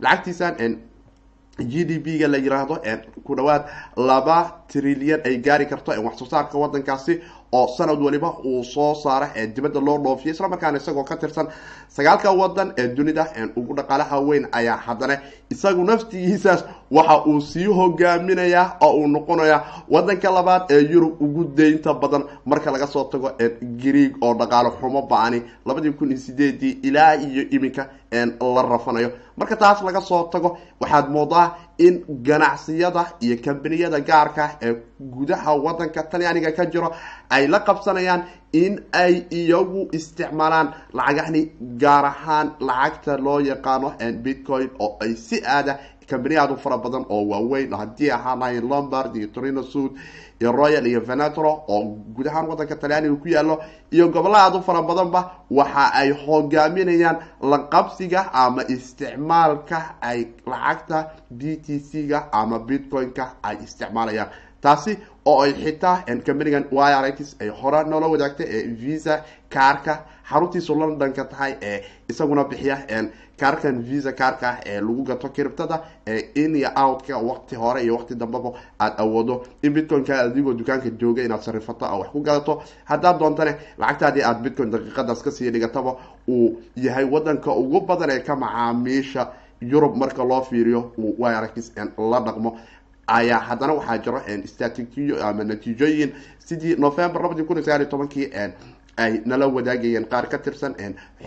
lacagtiisan 0.00 0.54
g 1.58 1.84
d 1.84 1.98
p 1.98 2.18
ga 2.18 2.28
la 2.28 2.38
yiraahdo 2.38 2.78
ku 3.24 3.34
dhawaad 3.34 3.64
laba 3.96 4.62
trilyan 4.68 5.20
ay 5.24 5.38
gaari 5.38 5.66
karto 5.66 5.90
wax 6.04 6.18
soo 6.18 6.26
saarka 6.26 6.58
wadankaasi 6.58 7.20
oo 7.52 7.66
sanad 7.76 8.00
waliba 8.02 8.30
uu 8.44 8.62
soo 8.64 8.94
saara 8.94 9.30
ee 9.36 9.46
dibadda 9.46 9.80
loo 9.80 9.98
dhoofiyo 9.98 10.34
islamarkaana 10.34 10.78
isagoo 10.78 11.04
ka 11.04 11.16
tirsan 11.16 11.46
sagaalka 11.88 12.30
wadan 12.32 12.72
ee 12.76 12.88
dunida 12.88 13.26
ugu 13.56 13.74
dhaqaalaha 13.74 14.20
weyn 14.20 14.46
ayaa 14.52 14.76
haddana 14.76 15.18
isagu 15.50 15.84
naftigiisaas 15.84 16.64
waxa 16.90 17.24
uu 17.26 17.40
sii 17.40 17.64
hogaaminayaa 17.66 18.76
oo 18.80 18.92
uu 19.00 19.06
noqonayaa 19.08 19.64
wadanka 19.90 20.30
labaad 20.30 20.62
ee 20.70 20.82
yurub 20.92 21.22
ugu 21.22 21.44
deynta 21.44 21.94
badan 21.94 22.22
marka 22.46 22.70
laga 22.70 22.86
soo 22.86 23.04
tago 23.04 23.30
greeg 23.82 24.14
oo 24.20 24.34
dhaqaalo 24.34 24.70
xumo 24.80 25.02
ba'ani 25.02 25.42
labadii 25.66 25.92
kun 25.92 26.10
iyo 26.12 26.18
sideedii 26.20 26.78
ilaa 26.82 27.14
iyo 27.16 27.42
iminka 27.50 27.88
la 28.12 28.62
rafanayo. 28.62 29.10
Marka 29.36 29.56
taas 29.56 29.82
laga 29.82 30.00
soo 30.00 30.28
tago 30.32 30.58
waxaad 30.80 31.08
moodaa 31.10 31.54
in 31.78 32.04
ganacsiyada 32.26 33.02
iyo 33.20 33.36
kambaniyada 33.44 34.00
gaarka 34.00 34.44
ee 34.62 34.74
gudaha 35.00 35.54
wadanka 35.64 36.02
talyaaniga 36.10 36.52
ka 36.56 36.64
jiro 36.66 36.88
ay 37.30 37.46
la 37.46 37.60
qabsanayaan 37.60 38.22
in 38.52 38.80
ay 38.92 39.14
iyagu 39.30 39.88
isticmaalaan 39.92 40.68
lacagahni 40.98 41.42
gaar 41.82 42.04
ahaan 42.04 42.48
lacagta 42.60 43.16
loo 43.18 43.38
yaqaano 43.40 43.88
bitcoin 44.24 44.70
oo 44.80 44.96
ay 45.00 45.14
si 45.26 45.36
aada 45.46 45.78
kambaniya 46.10 46.42
aad 46.42 46.52
u 46.52 46.56
fara 46.56 46.78
badan 46.78 47.04
oo 47.08 47.22
waaweyn 47.30 47.72
haddii 47.80 48.10
ahaanahay 48.10 48.60
lombard 48.60 49.16
iyo 49.16 49.26
torino 49.34 49.62
sud 49.62 49.92
iyo 50.40 50.52
royal 50.52 50.86
iyo 50.86 51.00
venetro 51.00 51.50
oo 51.68 51.82
guud 52.14 52.26
ahaan 52.28 52.46
wadanka 52.48 52.76
talyaaniga 52.76 53.16
ku 53.22 53.28
yaalo 53.28 53.54
iyo 53.90 54.08
gobolla 54.08 54.38
aad 54.44 54.54
u 54.56 54.62
fara 54.62 54.82
badanba 54.82 55.20
waxa 55.50 55.84
ay 56.00 56.10
hogaaminayaan 56.26 57.16
la 57.50 57.58
qabsiga 57.72 58.20
ama 58.32 58.62
isticmaalka 58.68 59.78
ay 60.00 60.26
lacagta 60.46 61.10
b 61.30 61.56
t 61.64 61.78
c-ga 61.80 62.28
ama 62.32 62.58
bitcoin-ka 62.58 63.24
ay 63.42 63.56
isticmaalayaan 63.64 64.28
taasi 64.60 64.98
oo 65.26 65.42
ay 65.42 65.52
xitaa 65.52 66.04
companigan 66.26 66.64
yrx 66.72 67.36
ay 67.40 67.48
hore 67.48 67.84
noola 67.90 68.06
wadaagtay 68.12 68.46
ee 68.56 68.62
visa 68.82 69.22
kaarka 69.54 69.94
xaruntiisu 70.30 70.74
londonka 70.74 71.24
tahay 71.24 71.56
ee 71.62 71.82
isaguna 72.08 72.44
bixiya 72.44 72.76
kaarkan 73.40 73.82
visa 73.82 74.12
kaarka 74.12 74.58
ee 74.66 74.80
lagu 74.80 75.02
gato 75.04 75.28
kiribtada 75.28 75.82
in 76.34 76.56
iyo 76.56 76.70
outka 76.76 77.18
waqti 77.18 77.56
hore 77.56 77.82
iyo 77.84 77.94
waqti 77.96 78.14
dambaba 78.14 78.52
aada 78.80 78.98
awoodo. 78.98 79.44
In 79.62 79.72
bitcoin-ka 79.72 80.20
adigoo 80.20 80.52
dukaanka 80.54 80.90
jooga 81.00 81.22
inaad 81.22 81.40
sarifato 81.42 81.84
oo 81.86 81.98
wax 82.00 82.08
ku 82.10 82.20
gadato 82.20 82.62
haddaad 82.84 83.18
doontane 83.18 83.54
lacagtaadii 83.78 84.22
aada 84.22 84.40
bitcoin 84.40 84.70
daqiiqadaas 84.70 85.22
ka 85.22 85.30
sii 85.30 85.50
dhigataba 85.50 85.96
uu 86.28 86.58
yahay 86.76 87.04
wadanka 87.04 87.50
ugu 87.52 87.80
badan 87.80 88.10
ee 88.10 88.20
ka 88.20 88.36
macaamiisha 88.36 89.28
yurub 89.60 89.96
marka 89.96 90.24
loo 90.24 90.42
fiiriyo 90.42 90.92
uu 90.98 91.14
yrx 91.26 91.72
la 92.10 92.20
dhaqmo. 92.20 92.58
Ayaa 93.06 93.38
haddana 93.40 93.72
waxaa 93.72 93.98
jiro 93.98 94.20
statistiyo 94.44 95.24
ama 95.26 95.44
natiijooyin. 95.44 96.12
Sidii 96.38 96.76
november 96.76 97.22
labadii 97.22 97.44
kun 97.44 97.62
sagaal 97.62 97.80
iyo 97.80 97.90
tobankii 97.90 98.28
ay 98.98 99.12
nala 99.26 99.46
wadaagayeen 99.48 100.06
qaar 100.12 100.26
ka 100.28 100.38
tirsan 100.38 100.74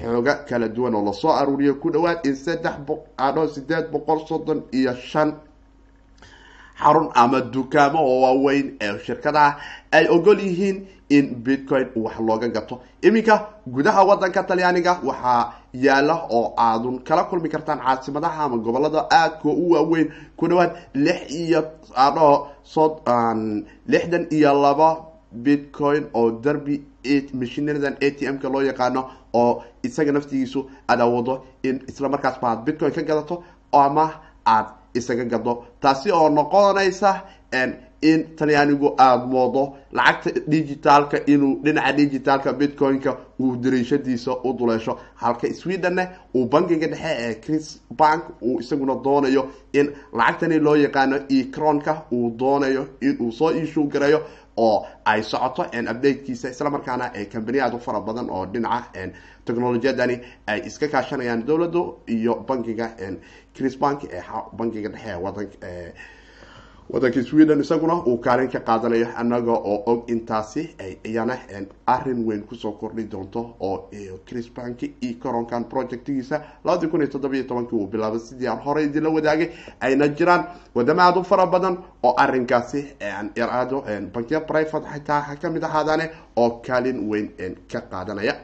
xooga 0.01 0.33
kala 0.49 0.67
duwan 0.75 0.95
oo 0.95 1.05
la 1.05 1.13
soo 1.13 1.31
aruuriyo 1.31 1.75
ku 1.81 1.89
dhawaad 1.91 2.25
in 2.25 2.35
saddex 2.35 2.75
boqo 2.87 3.47
sideed 3.53 3.85
boqol 3.91 4.19
soddon 4.27 4.59
iyo 4.71 4.93
shan 4.95 5.33
xarun 6.81 7.09
ama 7.15 7.41
dukaamo 7.41 7.99
oo 7.99 8.21
waaweyn 8.23 8.67
ee 8.81 8.97
shirkadaha 9.05 9.57
ay 9.91 10.05
ogol 10.15 10.39
yihiin 10.39 10.77
in 11.09 11.25
bitcoin 11.43 11.87
wax 11.95 12.15
looga 12.19 12.47
gato. 12.47 12.79
Iminka 13.01 13.35
gudaha 13.67 14.03
wadanka 14.09 14.43
talyaaniga 14.43 14.93
waxaa 15.03 15.53
yaalla 15.73 16.15
oo 16.29 16.53
aadun 16.57 16.99
kala 17.03 17.23
kulmi 17.29 17.49
kartaan 17.49 17.79
caasimadaha 17.79 18.43
ama 18.43 18.57
gobollada 18.57 19.01
aadka 19.11 19.49
u 19.49 19.71
waaweyn. 19.73 20.07
Ku 20.37 20.47
dhawaad 20.47 20.71
lix 20.95 21.19
iyo 21.31 21.63
adho 21.95 22.47
so 22.63 23.01
lixdan 23.87 24.27
iyo 24.31 24.53
laba 24.61 24.89
bitcoin 25.31 26.07
oo 26.13 26.31
derby 26.31 26.81
mashinadan 27.33 27.95
a 28.01 28.11
t 28.11 28.25
m-ka 28.27 28.49
loo 28.49 28.61
yaqaano 28.61 29.09
oo 29.33 29.63
isaga 29.83 30.11
naftigiisu 30.11 30.65
aad 30.89 31.01
awoodo 31.01 31.43
in 31.63 31.81
isla 31.87 32.09
markaasba 32.09 32.47
aad 32.49 32.65
bitcoin 32.65 32.91
ka 32.91 33.01
gadato 33.01 33.43
ama 33.73 34.11
aad 34.45 34.65
isaga 34.93 35.25
gado. 35.25 35.63
Taasi 35.81 36.11
oo 36.11 36.29
noqonaysa 36.29 37.21
in 38.01 38.35
talyaanigu 38.35 38.95
aada 38.97 39.25
moodo 39.25 39.73
lacagta 39.91 40.39
digitaalka 40.47 41.17
inuu 41.27 41.59
dhinaca 41.63 41.93
digitaalka 41.97 42.53
bitcoin-ka 42.53 43.17
uu 43.39 43.55
dariishadiisa 43.55 44.31
u 44.43 44.53
duleesho. 44.53 44.97
Halka 45.15 45.53
swedenne 45.53 46.07
uu 46.35 46.45
bankiga 46.47 46.87
dhexe 46.87 47.11
ee 47.19 47.33
chris 47.35 47.79
bank 47.97 48.23
uu 48.41 48.59
isaguna 48.59 48.95
doonayo 48.95 49.43
in 49.73 49.91
lacagtani 50.13 50.59
loo 50.59 50.75
yaqaano 50.75 51.15
ecronka 51.29 52.01
uu 52.11 52.29
doonayo 52.37 52.87
inuu 53.01 53.31
soo 53.31 53.51
iishuu 53.51 53.87
gareeyo 53.87 54.21
oo 54.57 54.87
ay 55.05 55.23
socoto 55.23 55.63
updatekiisa 55.63 56.49
islamarkaana 56.49 57.11
companiya 57.33 57.65
aad 57.65 57.73
u 57.75 57.79
fara 57.79 57.99
badan 58.01 58.29
oo 58.29 58.45
dhinaca 58.45 59.07
technolojiyadani 59.45 60.15
ay 60.47 60.59
iska 60.67 60.87
kaashanayaan 60.87 61.45
dowladdu 61.47 61.81
iyo 62.07 62.35
bankiga 62.47 62.87
chris 63.55 63.77
bank 63.79 64.03
ee 64.03 64.21
bankiga 64.57 64.89
dhexe 64.89 65.15
wadanka 66.93 67.23
sweden 67.23 67.59
isaguna 67.61 67.93
uu 68.05 68.17
kaalin 68.17 68.49
ka 68.51 68.59
qaadanayo 68.59 69.07
anaga 69.21 69.51
oo 69.51 69.83
og 69.91 70.09
intaasi 70.09 70.75
ay 70.79 70.97
iyana 71.09 71.37
arrin 71.87 72.25
weyn 72.27 72.41
ku 72.43 72.55
soo 72.55 72.71
kordhi 72.71 73.03
doonto 73.11 73.55
oo 73.59 73.89
chris 74.25 74.49
bank 74.55 74.81
iyo 74.83 75.15
coronkan 75.23 75.63
projectgiisa 75.71 76.41
labadii 76.65 76.89
kun 76.89 77.01
iyo 77.01 77.07
toddobiyo 77.13 77.43
tobankii 77.43 77.77
uu 77.79 77.87
bilaabay 77.87 78.19
sidii 78.19 78.47
aan 78.47 78.59
horey 78.65 78.85
idinla 78.85 79.09
wadaagay 79.09 79.49
ayna 79.79 80.07
jiraan. 80.07 80.43
Wadamo 80.75 81.01
aada 81.01 81.19
u 81.19 81.23
fara 81.23 81.45
badan 81.47 81.77
oo 82.03 82.13
arinkaasi 82.17 82.85
yaraado 83.35 83.83
bankiya 84.13 84.41
private 84.41 84.87
xitaa 84.93 85.21
ha 85.21 85.35
ka 85.35 85.49
mid 85.49 85.63
ahaadaane 85.63 86.09
oo 86.35 86.49
kaalin 86.67 87.07
weyn 87.09 87.29
ka 87.71 87.81
qaadanaya. 87.81 88.35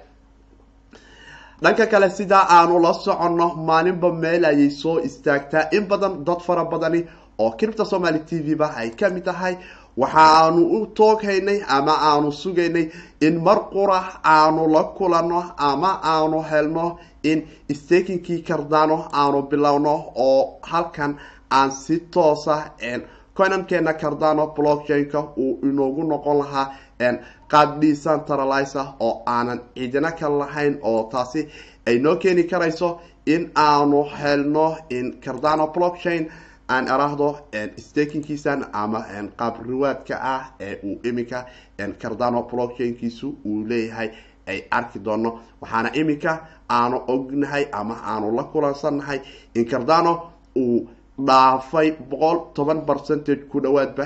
Dhanka 1.61 1.85
kale 1.87 2.09
sidaa 2.09 2.45
aanu 2.49 2.79
la 2.79 2.93
soconno 2.93 3.55
maalinba 3.55 4.13
meel 4.13 4.45
ayay 4.45 4.69
soo 4.69 4.99
istaagtaa. 4.99 5.67
In 5.71 5.87
badan 5.87 6.23
dad 6.23 6.39
fara 6.41 6.65
badani 6.65 7.03
oo 7.39 7.51
kiribta 7.57 7.85
somaali 7.85 8.19
t 8.29 8.39
v 8.45 8.55
ba 8.55 8.67
ay 8.81 8.89
ka 8.99 9.09
mid 9.09 9.23
tahay 9.23 9.55
waxaanu 10.01 10.61
u 10.77 10.79
tooghaynay 10.97 11.59
ama 11.67 11.93
aanu 12.09 12.31
sugaynay 12.31 12.85
in 13.27 13.35
mar 13.45 13.59
qura 13.73 13.99
aanu 14.23 14.67
la 14.75 14.83
kulano 14.97 15.39
ama 15.57 15.91
aanu 16.13 16.39
helno 16.51 16.85
in 17.23 17.39
stakinkii 17.79 18.41
kardano 18.47 18.97
aanu 19.21 19.41
bilowno 19.49 19.93
oo 20.27 20.41
halkan 20.71 21.11
aan 21.57 21.71
si 21.71 21.95
toosa 22.13 22.55
coinankeena 23.37 23.93
cardano 24.01 24.43
blockchain-ka 24.55 25.19
uu 25.43 25.59
inoogu 25.67 26.03
noqon 26.11 26.37
lahaa 26.41 26.67
qaab 27.51 27.69
decentralizer 27.81 28.85
oo 28.99 29.21
aanan 29.35 29.59
cidina 29.75 30.11
ka 30.19 30.29
lahayn 30.39 30.77
oo 30.81 31.03
taasi 31.11 31.41
ay 31.87 31.97
noo 31.99 32.15
keeni 32.21 32.43
karayso 32.51 32.99
in 33.25 33.43
aanu 33.55 34.03
helno 34.19 34.77
in 34.89 35.05
cardano 35.23 35.67
blockchain 35.75 36.23
aan 36.69 36.87
araahdo 36.93 37.27
stakinkiisan 37.77 38.65
ama 38.73 38.99
qaab 39.39 39.55
riwaadka 39.69 40.15
ah 40.33 40.43
ee 40.59 40.75
uu 40.83 40.99
iminka 41.09 41.45
cardano 42.01 42.43
blockchainkiisu 42.49 43.27
uu 43.45 43.63
leeyahay 43.69 44.09
ay 44.47 44.59
arki 44.71 44.99
doono 44.99 45.39
waxaana 45.61 45.89
iminka 46.01 46.31
aanu 46.69 46.97
ognahay 47.07 47.65
ama 47.71 47.95
aanu 48.11 48.31
la 48.37 48.43
kulansannahay 48.43 49.19
in 49.55 49.65
cardano 49.65 50.13
uu 50.55 50.87
dhaafay 51.27 51.91
boqol 52.09 52.37
toban 52.53 52.81
percentage 52.85 53.43
ku 53.51 53.59
dhawaadba 53.61 54.05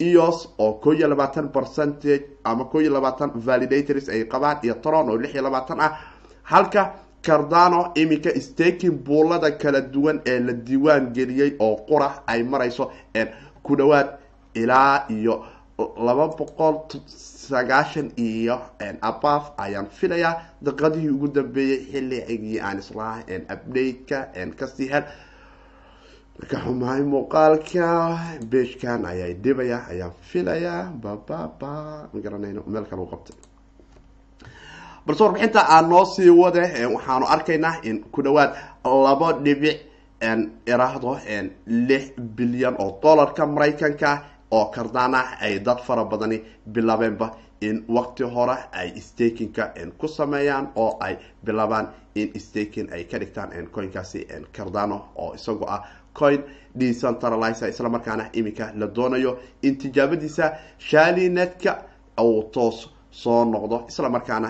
eos 0.00 0.38
oo 0.58 0.72
koo 0.82 0.92
iyo 0.92 1.08
labaatan 1.08 1.48
percentage 1.48 2.24
ama 2.44 2.64
koo 2.64 2.80
iyo 2.80 2.92
labaatan 2.92 3.30
validators 3.46 4.08
ay 4.08 4.24
qabaan 4.32 4.58
iyo 4.62 4.74
tron 4.82 5.08
oo 5.10 5.16
lix 5.18 5.32
iyo 5.34 5.42
labaatan 5.42 5.80
ah. 5.80 5.92
Halka 6.42 6.82
cardano 7.26 7.92
iminka 7.94 8.30
staking 8.40 8.96
buulada 9.06 9.50
kala 9.62 9.80
duwan 9.80 10.20
ee 10.26 10.38
la 10.46 10.52
diiwaan 10.52 11.12
geliyey 11.16 11.50
oo 11.60 11.76
qura 11.88 12.08
ay 12.26 12.42
marayso 12.42 12.84
ku 13.64 13.76
dhawaad 13.76 14.08
ilaa 14.54 15.06
iyo 15.08 15.34
laba 16.06 16.26
boqol 16.38 16.74
sagaashan 17.48 18.08
iyo 18.16 18.56
abaf 19.02 19.44
ayaan 19.58 19.86
filayaa. 19.98 20.34
Daqiiqadihii 20.64 21.10
ugu 21.16 21.28
dambeeyey 21.28 21.80
xilligii 21.92 22.60
aan 22.60 22.78
islaha 22.78 23.20
update-ka 23.54 24.18
ka 24.58 24.66
sii 24.66 24.88
hel. 24.92 25.04
Marka 26.38 26.56
xumahay 26.64 27.02
muuqaalka 27.02 27.86
beejkan 28.50 29.04
ayaa 29.12 29.32
dhibaya 29.44 29.78
ayaan 29.90 30.12
filayaa 30.30 30.92
bababa 31.02 31.72
ma 32.12 32.18
garanayno 32.24 32.62
meel 32.66 32.84
kale 32.90 33.02
u 33.02 33.06
qabtay 33.12 33.36
balse 35.06 35.22
warbixinta 35.22 35.60
aan 35.68 35.88
noo 35.88 36.04
sii 36.04 36.30
wade 36.30 36.62
waxaanu 36.94 37.26
arkaynaa 37.26 37.74
in 37.82 38.04
ku 38.12 38.22
dhawaad 38.22 38.50
laba 38.84 39.32
dhibic 39.44 39.78
iraahdo 40.66 41.18
lix 41.66 42.04
bilyan 42.36 42.74
oo 42.78 42.98
dollarka 43.02 43.46
maraykanka 43.46 44.18
oo 44.50 44.64
kardaan 44.74 45.14
ay 45.40 45.58
dad 45.60 45.78
fara 45.86 46.04
badani 46.04 46.42
bilaabeenba 46.66 47.30
in 47.60 47.84
waqti 47.88 48.22
hore 48.24 48.56
ay 48.72 49.00
stakinka 49.00 49.72
ku 49.98 50.08
sameeyaan 50.08 50.68
oo 50.76 50.96
ay 51.00 51.16
bilaabaan 51.44 51.88
in 52.14 52.32
staking 52.40 52.92
ay 52.92 53.04
ka 53.04 53.18
dhigtaan 53.18 53.50
coinkaasi 53.72 54.26
cardano 54.52 55.08
oo 55.16 55.34
isagoo 55.34 55.68
ah 55.68 55.82
coin 56.18 56.42
decentralizer 56.74 57.68
islamarkaana 57.68 58.24
iminka 58.32 58.72
la 58.74 58.86
doonayo 58.86 59.38
in 59.62 59.76
tijaabadiisa 59.76 60.52
shalinetka 60.78 61.82
uu 62.20 62.42
toos 62.52 62.90
soo 63.22 63.44
noqdo 63.52 63.76
islamarkaana 63.90 64.48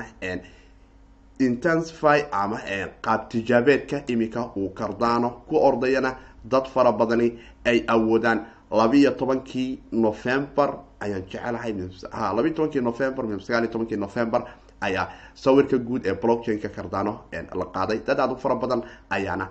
intensify 1.47 2.19
ama 2.43 2.59
qaab 3.05 3.21
tijaabeedka 3.31 3.97
iminka 4.13 4.41
uu 4.57 4.69
cardano 4.79 5.29
ku 5.49 5.57
ordayana 5.69 6.11
dad 6.53 6.67
fara 6.75 6.93
badani 6.93 7.29
ay 7.65 7.79
awoodaan. 7.89 8.41
Labiiyo 8.81 9.11
tobankii 9.21 9.79
november 9.93 10.69
ayaan 11.01 11.23
jecelahay 11.31 11.73
ha 12.13 12.33
labiiyo 12.37 12.55
tobankii 12.57 12.81
november 12.91 13.25
sagaaliyo 13.47 13.71
tobankii 13.73 13.97
november 14.07 14.43
ayaa 14.81 15.09
sawirka 15.35 15.79
guud 15.79 16.07
ee 16.07 16.15
blockchainka 16.15 16.69
cardano 16.69 17.13
la 17.33 17.65
qaaday. 17.75 17.99
Dad 18.07 18.21
aad 18.21 18.33
u 18.33 18.37
fara 18.37 18.55
badan 18.55 18.83
ayaana 19.11 19.49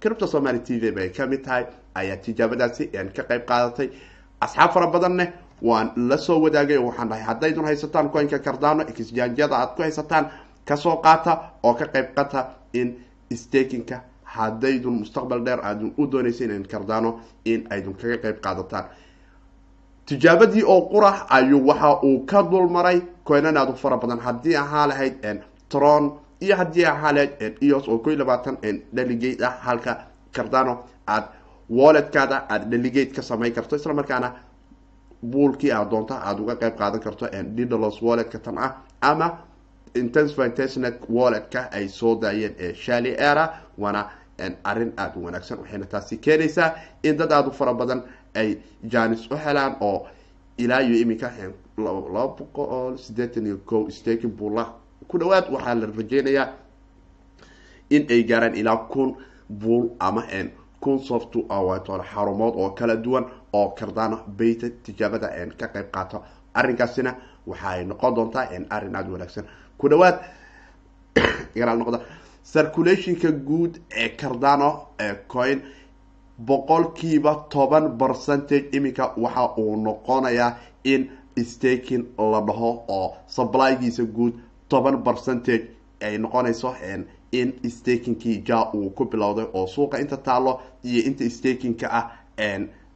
cripto 0.00 0.26
somaly 0.26 0.60
t 0.60 0.78
v 0.80 0.92
bay 0.92 1.08
ka 1.10 1.26
mid 1.26 1.42
tahay 1.44 1.64
ayaa 1.94 2.16
tijaabadaasi 2.16 2.84
ka 3.16 3.22
qeyb 3.22 3.44
qaadatay. 3.46 3.88
Asxaab 4.40 4.70
fara 4.72 4.86
badanne 4.86 5.32
waan 5.62 5.92
la 5.96 6.16
soo 6.18 6.40
wadaagay 6.40 6.76
oo 6.78 6.86
waxaan 6.86 7.08
dhahay 7.08 7.24
haddaydun 7.24 7.64
haysataan 7.64 8.10
coinka 8.10 8.38
cardano 8.38 8.82
exjanjada 8.82 9.56
aad 9.56 9.70
ku 9.76 9.82
haysataan 9.82 10.30
ka 10.64 10.76
soo 10.76 10.96
qaata 10.96 11.32
oo 11.62 11.74
ka 11.74 11.86
qeyb 11.86 12.14
qata 12.16 12.46
in 12.72 12.88
stakinka 13.34 14.00
haddaydun 14.24 14.98
mustaqbal 15.00 15.40
dheer 15.44 15.60
aadun 15.64 15.94
u 15.98 16.06
doonaysan 16.10 16.50
in 16.50 16.66
cardano 16.68 17.20
in 17.44 17.66
aydun 17.70 17.94
kaga 17.94 18.16
qeyb 18.18 18.40
qaadataan. 18.40 18.84
Tijaabadii 20.06 20.62
oo 20.66 20.80
qura 20.90 21.10
ayuu 21.28 21.66
waxa 21.68 21.90
uu 22.02 22.26
ka 22.26 22.42
dulmaray 22.42 23.00
coinan 23.24 23.56
aad 23.56 23.70
u 23.70 23.76
fara 23.76 23.96
badan. 23.96 24.20
Haddii 24.20 24.56
ahaa 24.56 24.86
lahayd 24.88 25.14
tron 25.68 26.12
iyo 26.40 26.56
haddii 26.56 26.84
ahaa 26.84 27.12
lahayd 27.12 27.56
eos 27.62 27.88
oo 27.88 27.98
ko 27.98 28.10
labaatan 28.10 28.56
delegate 28.92 29.44
ah 29.44 29.56
halka 29.66 29.96
cardano 30.32 30.78
aad 31.08 31.24
walletkaada 31.70 32.36
aada 32.48 32.64
delegate 32.64 33.12
ka 33.16 33.22
samayn 33.22 33.52
karto 33.52 33.76
isla 33.76 33.94
markaana 33.94 34.32
buolkii 35.22 35.70
aad 35.72 35.90
doonta 35.90 36.14
aada 36.22 36.42
uga 36.42 36.54
qeyb 36.56 36.76
qaadan 36.78 37.00
karto 37.00 37.26
didalos 37.56 38.02
walletka 38.02 38.38
tan 38.38 38.58
ah 38.58 38.72
ama 39.00 39.38
intensify 39.94 40.48
testnet 40.50 41.00
walletka 41.08 41.68
ay 41.72 41.88
soo 41.88 42.14
daayeen 42.20 42.54
ee 42.58 42.74
shali 42.74 43.14
era 43.18 43.44
waana 43.78 44.10
arrin 44.64 44.92
aada 44.96 45.16
u 45.16 45.24
wanaagsan 45.24 45.58
waxayna 45.58 45.86
taasi 45.86 46.16
keenaysaa 46.18 46.74
in 47.02 47.16
dad 47.16 47.32
aada 47.32 47.48
u 47.48 47.52
fara 47.52 47.74
badan 47.74 48.02
ay 48.34 48.56
janis 48.92 49.30
u 49.30 49.36
helaan 49.36 49.76
oo 49.80 50.06
ilaa 50.58 50.80
iyo 50.82 50.96
iminka 50.98 51.32
laba 51.78 52.28
boqol 52.38 52.96
sideetan 52.98 53.46
iyo 53.46 53.56
ko 53.64 53.90
staking 53.90 54.32
bulla 54.36 54.72
ku 55.08 55.18
dhawaad 55.18 55.44
waxaa 55.52 55.74
la 55.74 55.86
rajeynayaa 55.86 56.48
in 57.90 58.06
ay 58.10 58.22
gaaraan 58.24 58.54
ilaa 58.54 58.76
kun 58.76 59.16
bull 59.50 59.88
ama 59.98 60.22
kun 60.80 60.98
soft 60.98 61.34
xarumood 62.14 62.54
oo 62.56 62.70
kala 62.70 62.96
duwan 62.96 63.24
oo 63.56 63.66
cardano 63.78 64.16
beta 64.38 64.66
tijaabada 64.84 65.28
ka 65.58 65.66
qeyb 65.74 65.88
qaato 65.96 66.22
arrinkaasina 66.58 67.14
waxaay 67.50 67.84
noqon 67.90 68.14
doontaa 68.16 68.46
arrin 68.74 68.96
aada 68.96 69.10
wanaagsan. 69.14 69.44
Ku 69.78 69.88
dhawaad 69.90 70.16
noqda 71.80 71.98
circulationka 72.52 73.30
guud 73.48 73.74
ee 74.02 74.08
cardano 74.20 74.70
coin 75.28 75.62
boqolkiiba 76.38 77.32
toban 77.52 77.86
percentage 77.98 78.68
iminka 78.76 79.04
waxa 79.16 79.44
uu 79.62 79.76
noqonayaa 79.84 80.56
in 80.84 81.10
staking 81.44 82.04
la 82.32 82.40
dhaho 82.48 82.70
oo 82.88 83.16
supplygiisa 83.26 84.04
guud 84.16 84.34
toban 84.68 85.02
percentage 85.02 85.66
ay 86.00 86.18
noqonayso 86.18 86.74
in 87.32 87.54
stakingkii 87.70 88.44
ja 88.48 88.70
uu 88.74 88.90
ku 88.90 89.04
bilowday 89.04 89.46
oo 89.52 89.66
suuqa 89.66 89.98
inta 89.98 90.16
taalo 90.16 90.60
iyo 90.84 91.02
inta 91.08 91.30
stakingka 91.30 91.86
ah 91.90 92.06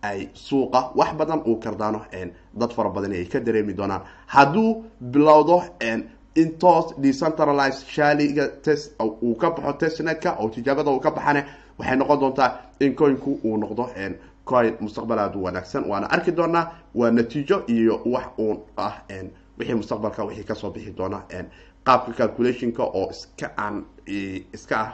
ay 0.02 0.28
suuqa 0.34 0.92
wax 0.94 1.14
badan 1.14 1.42
uu 1.46 1.56
cardano 1.60 2.00
dad 2.54 2.72
fara 2.72 2.90
badan 2.90 3.12
ay 3.12 3.24
ka 3.26 3.40
dareemi 3.40 3.72
doonaan. 3.74 4.02
Hadduu 4.26 4.84
bilowdo 5.00 5.62
intoos 6.34 6.94
decentralized 6.98 7.86
shaliga 7.88 8.48
test 8.62 8.92
uu 9.00 9.34
ka 9.34 9.50
baxo 9.50 9.72
testnetka 9.72 10.36
oo 10.40 10.48
tijaabada 10.48 10.90
uu 10.90 11.00
ka 11.00 11.10
baxane 11.10 11.44
waxay 11.78 11.96
noqon 11.96 12.18
doontaa 12.20 12.50
in 12.80 12.94
coinku 12.94 13.40
uu 13.44 13.56
noqdo 13.56 13.88
coin 14.44 14.74
mustaqbal 14.80 15.18
aada 15.18 15.38
u 15.38 15.42
wanaagsan. 15.44 15.84
Waana 15.88 16.06
arki 16.10 16.32
doonaa 16.32 16.70
waa 16.94 17.10
natiijo 17.10 17.64
iyo 17.68 18.00
wax 18.06 18.26
uun 18.38 18.58
ah 18.76 19.02
wixii 19.58 19.74
mustaqbalka 19.74 20.24
wixii 20.24 20.44
ka 20.44 20.54
soo 20.54 20.70
bixi 20.70 20.92
doona 20.96 21.22
qaabka 21.86 22.12
calculationka 22.18 22.82
oo 22.82 23.10
iska 23.10 23.46
aan 23.56 23.84
iska 24.56 24.76
ah 24.80 24.90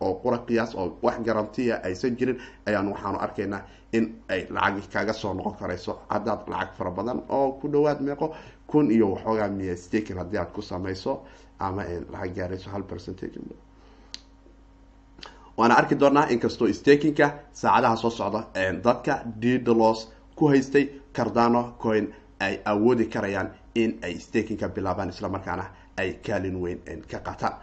oo 0.00 0.14
qura 0.22 0.38
qiyaas 0.46 0.74
oo 0.74 0.98
wax 1.02 1.16
garantiya 1.26 1.80
aysan 1.84 2.16
jirin 2.18 2.38
ayaan 2.66 2.88
waxaanu 2.92 3.18
arkaynaa 3.18 3.62
in 3.92 4.04
ay 4.28 4.46
lacag 4.50 4.88
kaga 4.92 5.12
soo 5.12 5.34
noqon 5.34 5.54
karayso. 5.60 5.92
Haddaad 6.08 6.40
lacag 6.48 6.74
fara 6.78 6.90
badan 6.90 7.22
oo 7.28 7.52
ku 7.60 7.68
dhawaad 7.72 8.00
meeqo 8.00 8.34
kun 8.66 8.90
iyo 8.90 9.06
waxoogaa 9.14 9.48
miya 9.48 9.76
stakin 9.76 10.16
haddii 10.18 10.38
aad 10.38 10.52
ku 10.52 10.62
samayso 10.62 11.22
ama 11.58 11.82
lacag 12.12 12.34
gaarayso 12.36 12.70
hal 12.70 12.82
percentage. 12.82 13.38
Waana 15.56 15.74
arki 15.80 15.94
doonaa 16.00 16.26
inkastoo 16.30 16.68
stakinka 16.72 17.26
saacadaha 17.52 17.96
soo 17.96 18.10
socda 18.10 18.40
dadka 18.84 19.22
didalos 19.42 20.08
ku 20.36 20.48
haystay 20.48 20.84
cardano 21.16 21.62
coin 21.82 22.14
ay 22.40 22.54
awoodi 22.64 23.06
karayaan 23.06 23.48
in 23.74 23.98
ay 24.02 24.14
stakinka 24.18 24.68
bilaabaan 24.68 25.08
islamarkaana 25.08 25.64
ay 26.00 26.10
kaalin 26.26 26.56
weyn 26.62 26.78
ka 27.10 27.18
qaataan 27.26 27.54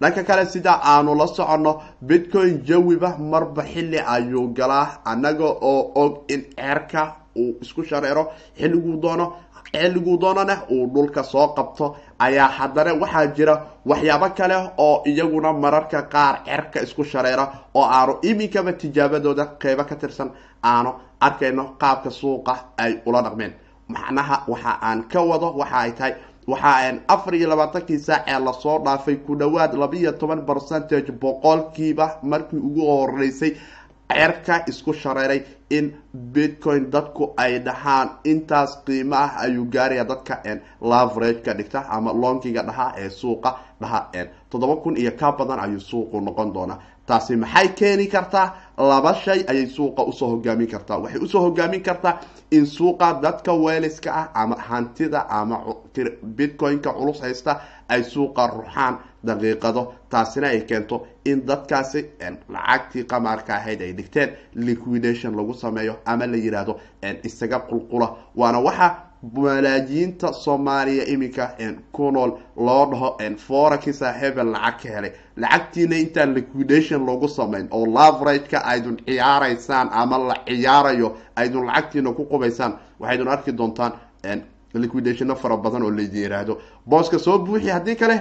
dhanka 0.00 0.22
kale 0.28 0.44
sida 0.52 0.72
aanu 0.92 1.14
la 1.20 1.26
soconno 1.26 1.72
bitcoin 2.08 2.54
jawiba 2.68 3.10
marba 3.18 3.62
xilli 3.72 3.98
ayuu 4.14 4.48
galaa 4.58 4.86
annaga 5.04 5.44
oo 5.72 5.92
og 6.02 6.12
in 6.34 6.42
ceerka 6.56 7.02
uu 7.36 7.56
isku 7.62 7.82
shareero 7.90 8.24
xilliguu 8.58 8.96
doono 9.02 9.26
xilliguu 9.72 10.16
doonana 10.22 10.54
uu 10.70 10.86
dhulka 10.94 11.22
soo 11.22 11.48
qabto. 11.56 11.96
Ayaa 12.18 12.48
haddana 12.58 12.92
waxaa 13.02 13.26
jira 13.36 13.54
waxyaabo 13.86 14.28
kale 14.38 14.56
oo 14.78 15.02
iyaguna 15.10 15.52
mararka 15.52 16.02
qaar 16.12 16.34
cerka 16.46 16.78
isku 16.86 17.04
shareera 17.04 17.44
oo 17.74 17.84
aanu 17.96 18.12
iminkaba 18.22 18.72
tijaabadooda 18.72 19.44
qeybo 19.62 19.84
ka 19.84 19.96
tirsan 19.96 20.30
aanu 20.62 20.90
arkayno 21.20 21.64
qaabka 21.80 22.10
suuqa 22.10 22.54
ay 22.76 22.92
ula 23.06 23.22
dhaqmeen. 23.22 23.52
Macnaha 23.88 24.36
waxa 24.48 24.72
aan 24.88 25.02
ka 25.12 25.20
wado 25.30 25.48
waxa 25.60 25.76
ay 25.84 25.92
tahay 25.98 26.14
waxa 26.46 27.00
afar 27.08 27.34
iyo 27.34 27.48
labaatankii 27.48 27.98
saac 27.98 28.22
ee 28.28 28.38
la 28.38 28.52
soo 28.52 28.78
dhaafay 28.84 29.16
ku 29.26 29.34
dhawaad 29.36 29.74
labiiyo 29.74 30.12
toban 30.12 30.44
percentage 30.46 31.12
boqolkiiba 31.12 32.18
markii 32.22 32.58
ugu 32.58 32.82
horeysay 32.86 33.52
cerka 34.14 34.62
isku 34.68 34.92
shareeray 34.92 35.42
in 35.70 35.92
bitcoin 36.14 36.90
dadku 36.90 37.32
ay 37.36 37.58
dhahaan. 37.58 38.08
Intaas 38.24 38.76
qiimo 38.86 39.16
ah 39.16 39.32
ayuu 39.42 39.64
gaaraya 39.64 40.04
dadka 40.04 40.34
laverage 40.80 41.40
ka 41.42 41.54
dhigta 41.54 41.80
ama 41.90 42.12
lonkiga 42.12 42.62
dhaha 42.62 42.92
ee 42.98 43.08
suuqa 43.10 43.50
dhaha 43.80 44.00
toddoba 44.50 44.76
kun 44.82 44.96
iyo 44.96 45.12
ka 45.16 45.32
badan 45.32 45.58
ayuu 45.60 45.80
suuqu 45.80 46.20
noqon 46.20 46.52
doonaa 46.54 46.78
taasi 47.06 47.36
maxay 47.36 47.68
keeni 47.74 48.06
kartaa 48.06 48.54
laba 48.78 49.14
shay 49.14 49.44
ayay 49.48 49.66
suuqa 49.66 50.02
u 50.06 50.12
soo 50.12 50.28
hogaamin 50.28 50.66
kartaa. 50.66 50.98
Waxay 50.98 51.20
u 51.22 51.28
soo 51.28 51.40
hogaamin 51.42 51.82
kartaa 51.82 52.20
in 52.50 52.66
suuqa 52.66 53.20
dadka 53.22 53.52
weeliska 53.54 54.10
ah 54.14 54.28
ama 54.34 54.56
hantida 54.68 55.26
ama 55.28 55.56
bitcoin-ka 56.36 56.92
culus 56.92 57.20
haysta 57.20 57.60
ay 57.88 58.02
suuqa 58.02 58.46
ruxaan 58.46 58.98
daqiiqado. 59.24 59.92
Taasina 60.10 60.46
ay 60.48 60.60
keento 60.66 61.06
in 61.24 61.44
dadkaasi 61.46 62.00
lacagtii 62.48 63.04
qamaarka 63.04 63.54
ahayd 63.54 63.80
ay 63.82 63.92
dhigteen 63.92 64.30
liquidation 64.54 65.36
lagu 65.36 65.54
sameeyo 65.54 65.96
ama 66.06 66.26
la 66.26 66.36
yidhaahdo 66.36 66.78
isaga 67.22 67.58
qulqula. 67.68 68.08
Waana 68.36 68.58
waxa 68.60 68.96
malaajiinta 69.32 70.32
soomaaliya 70.32 71.04
iminka 71.06 71.56
ku 71.92 72.10
nool 72.10 72.30
loo 72.56 72.86
dhaho 72.90 73.16
forakisa 73.38 74.12
hebel 74.12 74.46
lacag 74.52 74.82
ka 74.82 74.88
helay. 74.88 75.12
Lacagtiina 75.36 75.96
intaan 75.96 76.34
liquidation 76.34 77.06
lagu 77.06 77.28
samayn 77.28 77.68
oo 77.70 77.86
laverageka 77.86 78.58
aydun 78.64 78.96
ciyaaraysaan 79.06 79.88
ama 79.92 80.18
la 80.18 80.34
ciyaarayo 80.46 81.16
aydun 81.36 81.66
lacagtiina 81.66 82.12
ku 82.12 82.24
qubaysaan 82.26 82.72
waxaydun 83.00 83.28
arki 83.28 83.52
doontaan 83.52 83.92
liquidationa 84.74 85.34
fara 85.34 85.56
badan 85.56 85.82
oo 85.82 85.90
laydin 85.90 86.22
yiraahdo. 86.22 86.58
Booska 86.88 87.18
soo 87.18 87.38
buuxi 87.38 87.68
haddii 87.70 87.96
kale 87.96 88.20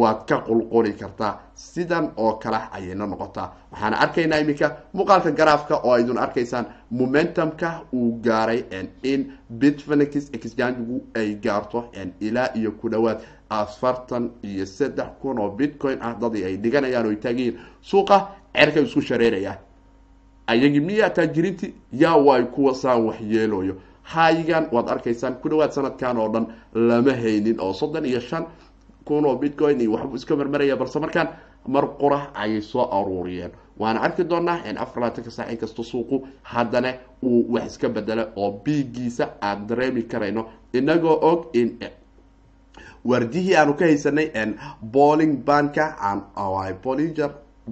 waad 0.00 0.24
ka 0.28 0.36
qulquli 0.46 0.92
kartaa. 0.92 1.38
Sidan 1.54 2.10
oo 2.16 2.32
kale 2.42 2.58
ayayna 2.72 3.06
noqotaa. 3.06 3.48
Waxaana 3.72 3.96
arkaynaa 4.00 4.38
iminka 4.40 4.76
muuqaalka 4.94 5.30
garaafka 5.30 5.76
oo 5.84 5.92
aydun 5.92 6.18
arkaysaan 6.18 6.66
momentumka 6.90 7.80
uu 7.92 8.18
gaaray 8.24 8.64
in 9.02 9.32
bitfenix 9.50 10.30
exchangigu 10.32 11.02
ay 11.14 11.34
gaarto 11.34 11.84
ilaa 12.20 12.48
iyo 12.54 12.72
ku 12.72 12.88
dhawaad 12.90 13.20
afartan 13.50 14.30
iyo 14.42 14.66
saddex 14.66 15.06
kun 15.20 15.38
oo 15.38 15.50
bitcoin 15.50 15.98
ah. 16.00 16.14
Dadii 16.20 16.44
ay 16.44 16.56
dhiganayaan 16.56 17.06
oo 17.06 17.14
taagiyiin 17.14 17.58
suuqa 17.80 18.28
cerka 18.56 18.80
isku 18.80 19.00
shareeraya. 19.02 19.58
Ayagii 20.46 20.80
miyaa 20.80 21.10
taajiriinti 21.10 21.74
yaa 21.92 22.16
way 22.16 22.42
kuwa 22.44 22.74
saan 22.74 23.04
waxyeelooyo 23.06 23.74
haygan 24.02 24.66
waad 24.72 24.88
arkaysaan 24.88 25.34
ku 25.34 25.48
dhawaad 25.48 25.70
sanadkan 25.72 26.16
oo 26.18 26.28
dhan 26.32 26.46
lama 26.74 27.12
haynin 27.12 27.60
oo 27.60 27.72
soddon 27.72 28.04
iyo 28.06 28.20
shan 28.20 28.44
kun 29.04 29.24
bitcoin 29.40 29.80
iyo 29.80 29.92
waxbuu 29.92 30.16
iska 30.16 30.36
marmaraya 30.36 30.76
balse 30.76 30.98
markaan 31.00 31.28
mar 31.66 31.84
qura 32.00 32.30
ayay 32.34 32.60
soo 32.60 32.88
aruuriyeen. 32.90 33.50
Waana 33.78 34.00
arki 34.00 34.24
doonaa 34.24 34.58
afar 34.78 35.00
labaatanka 35.02 35.30
saac 35.30 35.50
inkasta 35.52 35.82
suuqu 35.82 36.26
haddana 36.42 36.94
uu 37.22 37.52
wax 37.54 37.66
iska 37.66 37.88
bedela 37.88 38.28
oo 38.36 38.50
biigiisa 38.64 39.28
aan 39.42 39.66
dareemi 39.68 40.02
karayno. 40.02 40.46
Inagoo 40.72 41.18
og 41.30 41.46
in 41.56 41.78
wardihii 43.04 43.54
aanu 43.56 43.74
ka 43.74 43.84
haysanay 43.84 44.28
bolling 44.82 45.36
banka 45.44 45.96
aan 46.00 46.22
bollinger 46.84 47.30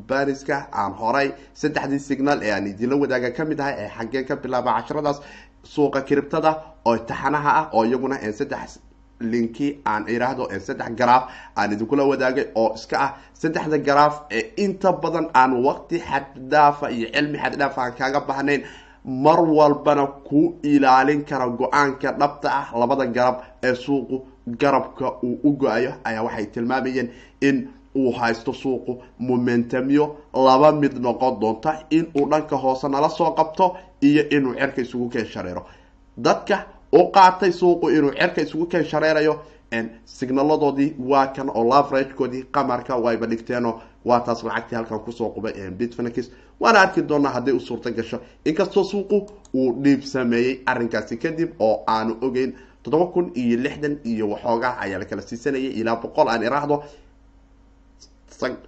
baniska 0.08 0.66
aan 0.72 0.92
horay 1.00 1.32
saddexdii 1.54 1.98
signal 1.98 2.42
ee 2.42 2.52
aan 2.52 2.66
idinla 2.66 2.96
wadaaga 2.96 3.30
ka 3.36 3.44
mid 3.44 3.60
ahay 3.60 3.74
ee 3.78 3.88
xaggeen 3.96 4.24
ka 4.28 4.36
bilaaba 4.36 4.72
casharadaas 4.80 5.20
suuqa 5.62 6.00
kiribtada 6.08 6.50
oo 6.84 6.96
taxanaha 6.98 7.50
ah 7.60 7.66
oo 7.72 7.84
iyaguna 7.84 8.16
saddex 8.32 8.78
linki 9.20 9.80
aan 9.84 10.08
iraahdo 10.08 10.48
saddex 10.66 10.90
garaaf 10.98 11.24
aan 11.56 11.72
idinkula 11.72 12.04
wadaagay 12.04 12.46
oo 12.54 12.74
iska 12.74 12.96
ah 13.00 13.10
saddexda 13.34 13.78
garaaf 13.78 14.22
ee 14.30 14.42
inta 14.64 14.92
badan 14.92 15.28
aan 15.34 15.52
waqti 15.64 15.98
xaddhaafa 16.00 16.90
iyo 16.90 17.08
cilmi 17.14 17.38
xaddhaafa 17.38 17.82
aan 17.82 17.92
kaaga 17.98 18.20
bahnayn 18.20 18.62
mar 19.04 19.40
walbana 19.40 20.06
ku 20.28 20.58
ilaalin 20.62 21.24
kara 21.24 21.48
go'aanka 21.48 22.12
dhabta 22.12 22.48
ah. 22.52 22.66
Labada 22.80 23.06
garab 23.06 23.36
ee 23.62 23.74
suuqu 23.74 24.16
garabka 24.60 25.06
uu 25.22 25.38
u 25.44 25.50
go'ayo 25.56 25.92
ayaa 26.04 26.22
waxay 26.24 26.46
tilmaamayeen 26.46 27.08
in 27.40 27.68
uu 27.96 28.12
haysto 28.12 28.52
suuqu 28.52 28.98
momentumyo 29.18 30.16
laba 30.34 30.72
mid 30.72 30.94
noqon 30.98 31.40
doonta 31.40 31.70
inuu 31.90 32.28
dhanka 32.30 32.56
hoose 32.56 32.88
nala 32.88 33.08
soo 33.08 33.30
qabto 33.34 33.76
iyo 34.02 34.22
inuu 34.30 34.54
cerka 34.54 34.80
isugu 34.82 35.08
keen 35.08 35.26
shareero. 35.26 35.62
Dadka 36.16 36.66
u 36.92 37.10
qaatay 37.12 37.52
suuqu 37.52 37.90
inuu 37.90 38.12
cerka 38.18 38.40
isugu 38.42 38.66
keen 38.66 38.84
shareerayo 38.84 39.34
signaladoodii 40.04 40.94
waa 40.98 41.26
kan 41.26 41.48
oo 41.54 41.64
laveragekoodii 41.68 42.42
qamarka 42.52 42.96
wayba 42.96 43.26
dhigteenoo 43.26 43.80
waa 44.04 44.20
taas 44.20 44.42
lacagtii 44.44 44.76
halkan 44.76 44.98
ku 45.00 45.12
soo 45.12 45.28
qubay 45.30 45.52
bitfenix 45.70 46.30
waana 46.60 46.80
arki 46.80 47.02
doonaa 47.02 47.30
hadday 47.32 47.54
u 47.54 47.60
suurta 47.60 47.90
gasho 47.90 48.18
inkastoo 48.44 48.84
suuqu 48.84 49.26
uu 49.54 49.72
dhiib 49.82 50.02
sameeyey 50.02 50.58
arrinkaasi 50.66 51.16
kadib 51.16 51.50
oo 51.60 51.84
aanu 51.86 52.16
ogeyn 52.20 52.52
toddoba 52.82 53.06
kun 53.06 53.30
iyo 53.34 53.56
lixdan 53.58 53.98
iyo 54.04 54.28
waxoogaa 54.30 54.76
ayaa 54.80 54.98
la 54.98 55.04
kala 55.04 55.22
siisanayay 55.22 55.72
ilaa 55.80 55.96
boqol 55.96 56.28
aan 56.28 56.42
iraahdo 56.42 56.82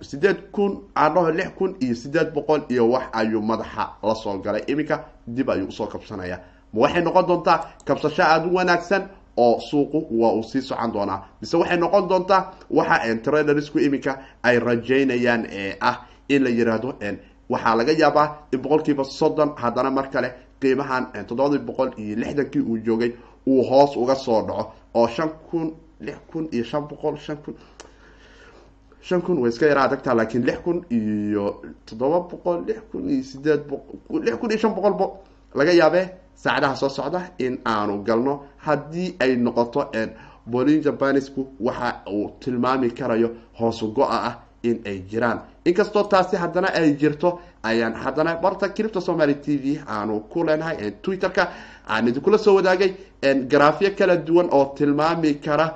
sideed 0.01 0.37
kun 0.53 0.83
aan 0.95 1.15
dhaho 1.15 1.31
lix 1.31 1.51
kun 1.59 1.77
iyo 1.81 1.95
sideed 1.95 2.33
boqol 2.35 2.61
iyo 2.69 2.91
wax 2.91 3.05
ayuu 3.13 3.43
madaxa 3.43 3.89
la 4.03 4.15
soo 4.15 4.39
galay. 4.39 4.63
Iminka 4.67 5.05
dib 5.27 5.51
ayuu 5.51 5.69
u 5.69 5.73
soo 5.73 5.87
kabsanaya 5.87 6.41
ma 6.73 6.81
waxay 6.81 7.03
noqon 7.03 7.27
doontaa 7.27 7.59
kabsasho 7.85 8.23
aada 8.23 8.47
u 8.47 8.55
wanaagsan 8.55 9.03
oo 9.37 9.61
suuqu 9.61 10.07
waa 10.21 10.33
uu 10.33 10.43
sii 10.43 10.61
socon 10.63 10.93
doonaa. 10.93 11.19
Mise 11.41 11.57
waxay 11.57 11.77
noqon 11.79 12.09
doontaa 12.09 12.53
waxa 12.71 13.17
tradersku 13.25 13.79
iminka 13.79 14.19
ay 14.43 14.59
rajaynayaan 14.59 15.47
ee 15.51 15.77
ah 15.81 15.97
in 16.29 16.43
la 16.45 16.51
yiraahdo 16.51 16.95
waxaa 17.51 17.75
laga 17.77 17.93
yaabaa 17.93 18.27
in 18.53 18.59
boqolkiiba 18.63 19.05
soddon 19.05 19.51
haddana 19.57 19.91
mar 19.91 20.11
kale 20.11 20.29
qiimahan 20.61 21.05
toddobadii 21.29 21.59
boqol 21.69 21.91
iyo 21.99 22.17
lixdankii 22.17 22.61
uu 22.63 22.77
joogay 22.87 23.13
uu 23.47 23.63
hoos 23.71 23.97
uga 23.97 24.15
soo 24.15 24.43
dhaco 24.47 24.73
oo 24.95 25.09
shan 25.09 25.31
kun 25.51 25.73
lix 26.01 26.17
kun 26.33 26.49
iyo 26.53 26.65
shan 26.65 26.83
boqol 26.89 27.17
shan 27.19 27.37
kun 27.45 27.55
shan 29.01 29.21
kun 29.23 29.39
way 29.43 29.51
iska 29.51 29.67
yaraa 29.67 29.85
adagtaa 29.85 30.15
laakiin 30.15 30.45
lix 30.47 30.59
kun 30.65 30.85
iyo 30.91 31.63
toddoba 31.87 32.21
boqol 32.31 32.65
lix 32.67 32.79
kun 32.93 33.11
iyo 33.11 33.23
sideed 33.25 33.61
boqol 33.69 34.23
lix 34.25 34.37
kun 34.41 34.51
iyo 34.51 34.59
shan 34.59 34.75
boqolbo 34.75 35.07
laga 35.55 35.73
yaabee 35.73 36.07
saacadaha 36.35 36.77
soo 36.77 36.89
socda 36.89 37.31
in 37.39 37.59
aanu 37.67 38.03
galno. 38.05 38.43
Haddii 38.59 39.17
ay 39.21 39.37
noqoto 39.37 39.91
bolin 40.47 40.83
jabanisku 40.83 41.47
waxa 41.61 42.03
uu 42.11 42.31
tilmaami 42.41 42.91
karayo 42.91 43.31
hoosu 43.59 43.93
go-a 43.95 44.19
ah 44.29 44.39
in 44.63 44.81
ay 44.87 44.99
jiraan. 45.11 45.41
Inkastoo 45.65 46.03
taasi 46.05 46.37
haddana 46.37 46.69
ay 46.75 46.95
jirto 46.97 47.39
ayaan 47.63 47.95
haddana 47.95 48.37
barta 48.43 48.69
cripto 48.69 49.01
somaly 49.01 49.35
t 49.35 49.57
v 49.57 49.79
aanu 49.87 50.21
ku 50.29 50.43
leenahay 50.45 50.91
twitter-ka 51.03 51.49
aan 51.89 52.09
idinkula 52.09 52.39
soo 52.39 52.55
wadaagay 52.57 52.95
garaafyo 53.49 53.91
kala 53.97 54.17
duwan 54.17 54.49
oo 54.51 54.75
tilmaami 54.77 55.35
kara 55.35 55.67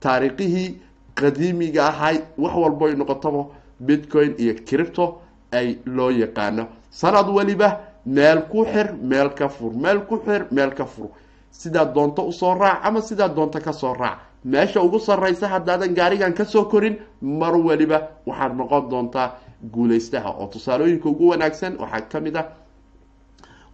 taariikhihii 0.00 0.78
qadiimiga 1.14 1.86
ahay. 1.88 2.16
Wax 2.38 2.54
walbo 2.56 2.86
ay 2.86 2.94
noqotaba 2.96 3.44
bitcoin 3.80 4.34
iyo 4.38 4.54
cripto 4.64 5.20
ay 5.52 5.78
loo 5.86 6.10
yaqaano. 6.10 6.66
Sanad 6.90 7.28
weliba 7.28 7.80
meel 8.06 8.42
ku 8.50 8.64
xir 8.64 8.92
meel 9.02 9.30
ka 9.34 9.48
fur. 9.48 9.72
Meel 9.72 10.00
ku 10.06 10.18
xir 10.24 10.46
meel 10.50 10.70
ka 10.74 10.84
fur. 10.84 11.08
Sidaad 11.50 11.94
doonto 11.94 12.22
u 12.26 12.32
soo 12.32 12.54
raac 12.54 12.80
ama 12.84 13.00
sidaad 13.00 13.34
doonto 13.34 13.60
ka 13.60 13.72
soo 13.72 13.94
raac? 13.94 14.18
Meesha 14.44 14.80
ugu 14.82 14.98
sarraysa 14.98 15.48
haddaadan 15.48 15.94
gaarigan 15.94 16.34
ka 16.34 16.44
soo 16.44 16.64
korin 16.64 16.96
mar 17.22 17.54
weliba 17.56 17.98
waxaad 18.26 18.56
noqon 18.56 18.88
doontaa 18.90 19.34
guulaystaha. 19.72 20.30
Oo 20.30 20.46
tusaalooyinka 20.52 21.08
ugu 21.08 21.28
wanaagsan 21.28 21.76
waxaa 21.78 22.00
ka 22.12 22.20
mid 22.20 22.36
ah 22.36 22.46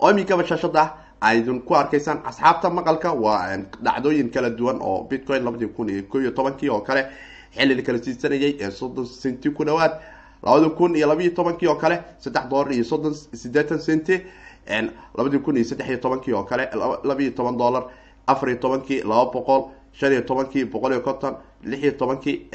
oo 0.01 0.11
iminkaba 0.11 0.45
shashada 0.47 0.95
aydin 1.21 1.61
ku 1.63 1.75
arkaysaan 1.75 2.21
asxaabta 2.25 2.71
maqalka. 2.71 3.13
Waa 3.13 3.57
dhacdooyin 3.83 4.31
kala 4.31 4.51
duwan 4.51 4.79
oo 4.81 5.05
bitcoin 5.11 5.43
labadii 5.45 5.69
kun 5.77 5.89
iyo 5.89 6.03
ko 6.09 6.21
iyo 6.21 6.31
tobankii 6.31 6.69
oo 6.71 6.81
kale 6.81 7.07
xilli 7.57 7.75
la 7.75 7.83
kala 7.83 7.99
siisanayay 7.99 8.57
ee 8.61 8.71
soddon 8.71 9.07
centi 9.07 9.51
ku 9.51 9.65
dhawaad 9.65 9.93
labadi 10.43 10.71
kun 10.77 10.97
iyo 10.97 11.07
labayo 11.09 11.31
tobankii 11.31 11.69
oo 11.69 11.75
kale 11.75 11.97
saddex 12.19 12.45
dollar 12.51 12.73
iyo 12.73 12.85
soddon 12.85 13.15
sideetan 13.15 13.79
centi 13.79 14.21
labadii 15.17 15.39
kun 15.45 15.57
iyo 15.57 15.65
saddex 15.65 15.89
iyo 15.89 15.99
tobankii 15.99 16.33
oo 16.35 16.45
kale 16.45 16.69
labaiyo 17.05 17.31
toban 17.33 17.57
dollar 17.59 17.85
afar 18.27 18.49
iyo 18.49 18.59
tobankii 18.59 19.03
laba 19.03 19.31
boqol 19.33 19.63
shan 19.93 20.13
iyo 20.13 20.23
tobankii 20.23 20.65
boqol 20.65 20.93
iyo 20.93 21.01
konton 21.01 21.35
lix 21.65 21.83
iyo 21.83 21.93
tobankii 21.93 22.51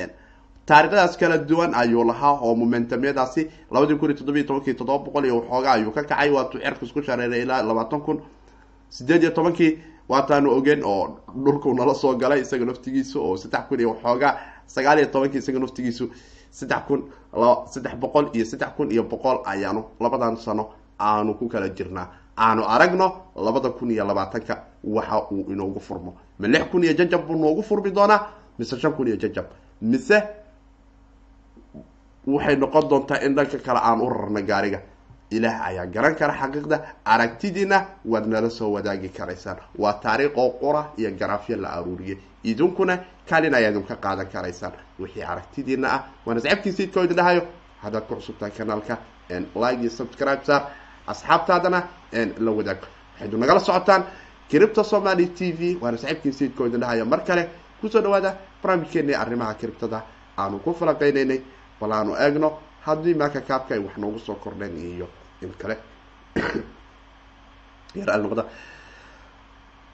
taariikhdaas 0.65 1.17
kala 1.17 1.37
duwan 1.37 1.73
ayuu 1.75 2.03
lahaa 2.03 2.39
oo 2.41 2.55
momentumyadaasi 2.55 3.49
labadii 3.71 3.95
kun 3.97 4.09
iyo 4.09 4.17
toddobiyo 4.17 4.43
tobankii 4.45 4.73
toddoba 4.73 5.03
boqol 5.05 5.25
iyo 5.25 5.35
waxoogaa 5.39 5.71
ayuu 5.73 5.91
ka 5.91 6.03
kacay. 6.03 6.29
Waatuu 6.31 6.59
cerku 6.59 6.85
isku 6.85 7.01
shareeray 7.03 7.41
ilaa 7.41 7.61
labaatan 7.63 8.01
kun. 8.01 8.21
Sideed 8.89 9.21
iyo 9.23 9.31
tobankii 9.31 9.77
waataanu 10.09 10.49
ogeen 10.57 10.81
oo 10.83 11.19
dhulku 11.43 11.73
nala 11.73 11.93
soo 11.93 12.15
galay 12.17 12.41
isaga 12.41 12.65
naftigiisu 12.65 13.21
oo 13.21 13.37
saddex 13.37 13.61
kun 13.69 13.79
iyo 13.79 13.89
waxoogaa 13.89 14.37
sagaal 14.67 14.97
iyo 14.99 15.07
tobankii 15.07 15.37
isaga 15.37 15.59
naftigiisu 15.59 16.09
saddex 16.57 16.81
kun 16.87 17.01
saddex 17.73 17.93
boqol 18.03 18.25
iyo 18.35 18.45
saddex 18.51 18.69
kun 18.77 18.87
iyo 18.91 19.03
boqol 19.11 19.37
ayaanu 19.51 19.81
labadan 20.03 20.35
sano 20.37 20.63
aanu 20.99 21.33
ku 21.39 21.47
kala 21.53 21.69
jirnaa. 21.77 22.07
Aanu 22.37 22.63
aragno 22.73 23.07
labada 23.45 23.69
kun 23.77 23.91
iyo 23.91 24.03
labaatanka 24.09 24.53
waxa 24.83 25.17
uu 25.31 25.45
inoogu 25.53 25.79
furmo. 25.79 26.11
Ma 26.39 26.47
lix 26.47 26.63
kun 26.71 26.83
iyo 26.83 26.93
jajab 26.99 27.21
buu 27.27 27.35
noogu 27.43 27.61
furmi 27.63 27.91
doonaa? 27.91 28.19
Mise 28.59 28.75
shan 28.79 28.93
kun 28.93 29.07
iyo 29.07 29.17
jajab? 29.23 29.45
Mise 29.81 30.17
waxay 32.27 32.55
noqon 32.55 32.83
doontaa 32.89 33.19
in 33.25 33.35
dhanka 33.35 33.57
kale 33.65 33.79
aan 33.83 33.99
u 34.01 34.09
rarna 34.09 34.41
gaariga 34.41 34.79
ilaah 35.31 35.65
ayaa 35.67 35.85
garan 35.87 36.15
kara 36.15 36.33
xaqiiqda 36.33 36.77
aragtidiina 37.05 37.85
waad 38.05 38.25
nala 38.27 38.49
soo 38.49 38.71
wadaagi 38.71 39.09
karaysaan. 39.09 39.57
Waa 39.77 39.93
taariikh 39.93 40.37
oo 40.37 40.49
qura 40.59 40.91
iyo 40.97 41.11
garaafyo 41.11 41.57
la 41.57 41.69
aruuriyay 41.69 42.17
idinkuna 42.43 42.99
kalin 43.29 43.53
ayaa 43.55 43.71
idinka 43.71 43.95
qaadan 43.95 44.27
karaysaan. 44.27 44.73
Wixii 44.99 45.23
aragtidiina 45.23 45.87
ah 45.93 46.03
waana 46.25 46.41
sacabkii 46.41 46.71
siidkoo 46.71 47.03
idin 47.03 47.15
dhahayo. 47.17 47.41
Haddaad 47.81 48.03
ku 48.07 48.15
cusubtahay 48.15 48.51
kanaalka 48.51 48.97
like 49.55 49.81
iyo 49.81 49.89
subscribe 49.89 50.43
saar. 50.45 50.67
Asxaabtaadana 51.07 51.83
la 52.39 52.51
wadaag. 52.51 52.77
Waxaydu 53.13 53.37
nagala 53.37 53.59
socotaan. 53.59 54.03
Cripto 54.49 54.83
somaly 54.83 55.27
t 55.33 55.51
v 55.51 55.77
waana 55.81 55.97
sacibkii 55.97 56.31
siidkoo 56.33 56.67
idin 56.67 56.79
dhahayo. 56.79 57.05
Mar 57.05 57.23
kale 57.25 57.49
ku 57.81 57.89
soo 57.89 58.01
dhawaada 58.01 58.37
barnaamijkeeni 58.63 59.13
arrimaha 59.15 59.53
criptada 59.55 60.03
aanu 60.37 60.59
ku 60.59 60.73
falaqeynaynay 60.73 61.41
bal 61.81 61.91
aanu 61.91 62.15
eegno 62.15 62.49
haddii 62.85 63.13
maaka 63.21 63.41
kaabka 63.41 63.75
ay 63.75 63.81
wax 63.85 63.97
noogu 63.97 64.19
soo 64.19 64.35
kordheen 64.35 64.77
iyo 64.77 65.07
in 65.41 65.51
kale. 65.57 65.77
Yar 67.95 68.19
noqda. 68.21 68.45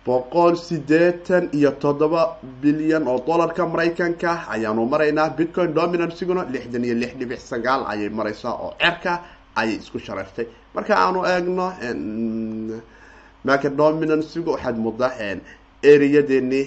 Boqol 0.06 0.56
sideetan 0.58 1.50
iyo 1.54 1.72
toddoba 1.84 2.38
bilyan 2.62 3.08
oo 3.08 3.20
dollarka 3.28 3.66
maraykanka 3.68 4.32
ayaanu 4.50 4.86
maraynaa. 4.86 5.30
Bitcoin 5.30 5.74
dominansiguna 5.74 6.44
lixdan 6.54 6.84
iyo 6.84 6.96
lix 6.96 7.14
dhibic 7.20 7.40
sagaal 7.40 7.86
ayay 7.92 8.10
maraysaa 8.10 8.54
oo 8.66 8.74
cerka 8.82 9.22
ayay 9.56 9.78
isku 9.78 10.00
shareertay 10.00 10.48
marka 10.76 10.94
aanu 11.04 11.20
eegno 11.34 11.66
marka 13.46 13.70
dominansigu 13.70 14.50
waxaad 14.56 14.78
muddaa 14.86 15.14
ereyadeenii 15.92 16.66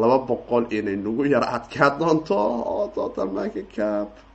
laba 0.00 0.18
boqol 0.28 0.64
inay 0.76 0.96
nagu 0.96 1.24
yaro 1.34 1.46
adkaa 1.56 1.90
doonto. 1.98 2.36
Oo 2.72 2.88
total 2.94 3.28
market 3.28 3.68
cap 3.76 4.31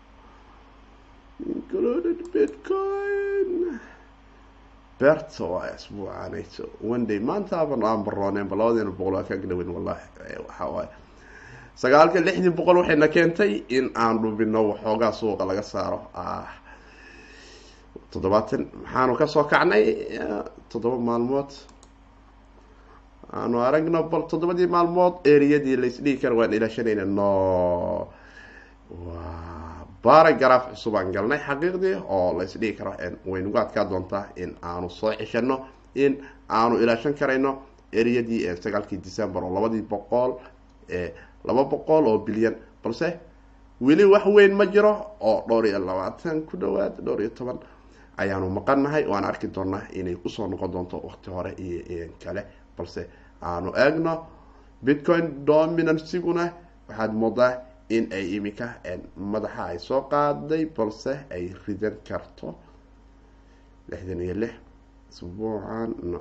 included 1.45 2.17
bitcoin. 2.34 3.80
Beerta 5.00 5.43
waa 5.45 5.69
isbuucanayso 5.76 6.63
one 6.82 7.06
day 7.06 7.19
maanta 7.19 7.60
aban 7.62 7.84
aan 7.84 8.04
barooneenba 8.04 8.56
labadeena 8.56 8.91
boqol 8.91 9.13
waa 9.13 9.23
kaga 9.30 9.47
dhaweyn 9.47 9.69
wallahi. 9.76 10.06
Waxa 10.47 10.65
waaye 10.76 10.89
sagaalka 11.82 12.19
lixdii 12.26 12.50
boqol 12.58 12.78
waxayna 12.82 13.08
keentay 13.08 13.63
in 13.69 13.91
aan 13.95 14.17
dhubino 14.21 14.62
waxoogaa 14.73 15.12
suuqa 15.19 15.45
laga 15.45 15.62
saaro 15.62 16.00
ah. 16.15 16.47
Toddobaatan 18.12 18.62
maxaanu 18.84 19.13
ka 19.19 19.26
soo 19.28 19.43
kacnay 19.43 19.84
toddoba 20.69 20.97
maalmood 20.97 21.52
aanu 23.34 23.58
aragno 23.67 24.04
bal 24.12 24.23
toddobadii 24.32 24.67
maalmood 24.76 25.13
ereyadii 25.28 25.76
laisdhigi 25.82 26.21
kara 26.21 26.36
waan 26.36 26.54
ilaashanayna 26.54 27.06
no 27.06 27.30
waa 30.08 30.24
baragaraaf 30.24 30.63
cusub 30.72 30.96
aan 31.00 31.12
galnay 31.15 31.39
xaqiiqdii 31.48 31.96
oo 32.15 32.28
laisdhigi 32.39 32.74
karo 32.80 32.91
waynagu 33.32 33.58
adkaa 33.63 33.86
doontaa 33.91 34.26
in 34.43 34.52
aanu 34.70 34.89
soo 35.00 35.12
ceshano 35.20 35.56
in 36.04 36.13
aanu 36.58 36.76
ilaashan 36.84 37.13
karayno 37.20 37.52
ereyadii 38.00 38.41
sagaalkii 38.63 39.00
december 39.08 39.41
oo 39.43 39.52
labadii 39.56 39.82
boqol 39.91 40.32
laba 41.48 41.63
boqol 41.72 42.04
oo 42.12 42.17
bilyan. 42.28 42.56
Balse 42.84 43.08
weli 43.82 44.06
wax 44.13 44.26
weyn 44.36 44.54
ma 44.60 44.65
jiro 44.74 44.93
oo 45.30 45.38
dhowr 45.48 45.65
iyo 45.67 45.80
labaatan 45.80 46.41
ku 46.48 46.58
dhawaad 46.62 46.93
dhowr 47.06 47.20
iyo 47.22 47.30
toban 47.38 47.60
ayaanu 48.17 48.50
maqannahay 48.50 49.04
waan 49.12 49.26
arki 49.26 49.48
doonaa 49.56 49.84
inay 50.00 50.15
u 50.26 50.30
soo 50.30 50.48
noqon 50.48 50.72
doonto 50.72 50.98
waqti 51.08 51.30
hore 51.30 51.52
iyo 51.58 52.08
kale. 52.24 52.41
Balse 52.78 53.02
aanu 53.41 53.70
eegno 53.84 54.13
bitcoin 54.86 55.26
dominansiguna 55.46 56.43
waxaad 56.89 57.13
moodaa 57.13 57.52
in 57.89 58.10
ay 58.13 58.26
imika 58.38 58.67
madaxa 59.15 59.63
ay 59.71 59.80
soo 59.80 60.02
qaaday 60.12 60.65
balse 60.65 61.13
ay 61.32 61.54
ridan 61.67 61.95
karto. 62.08 62.56
Lixdan 63.89 64.21
iyo 64.21 64.34
lix 64.41 64.54
isbuucan 65.12 65.95
no. 66.12 66.19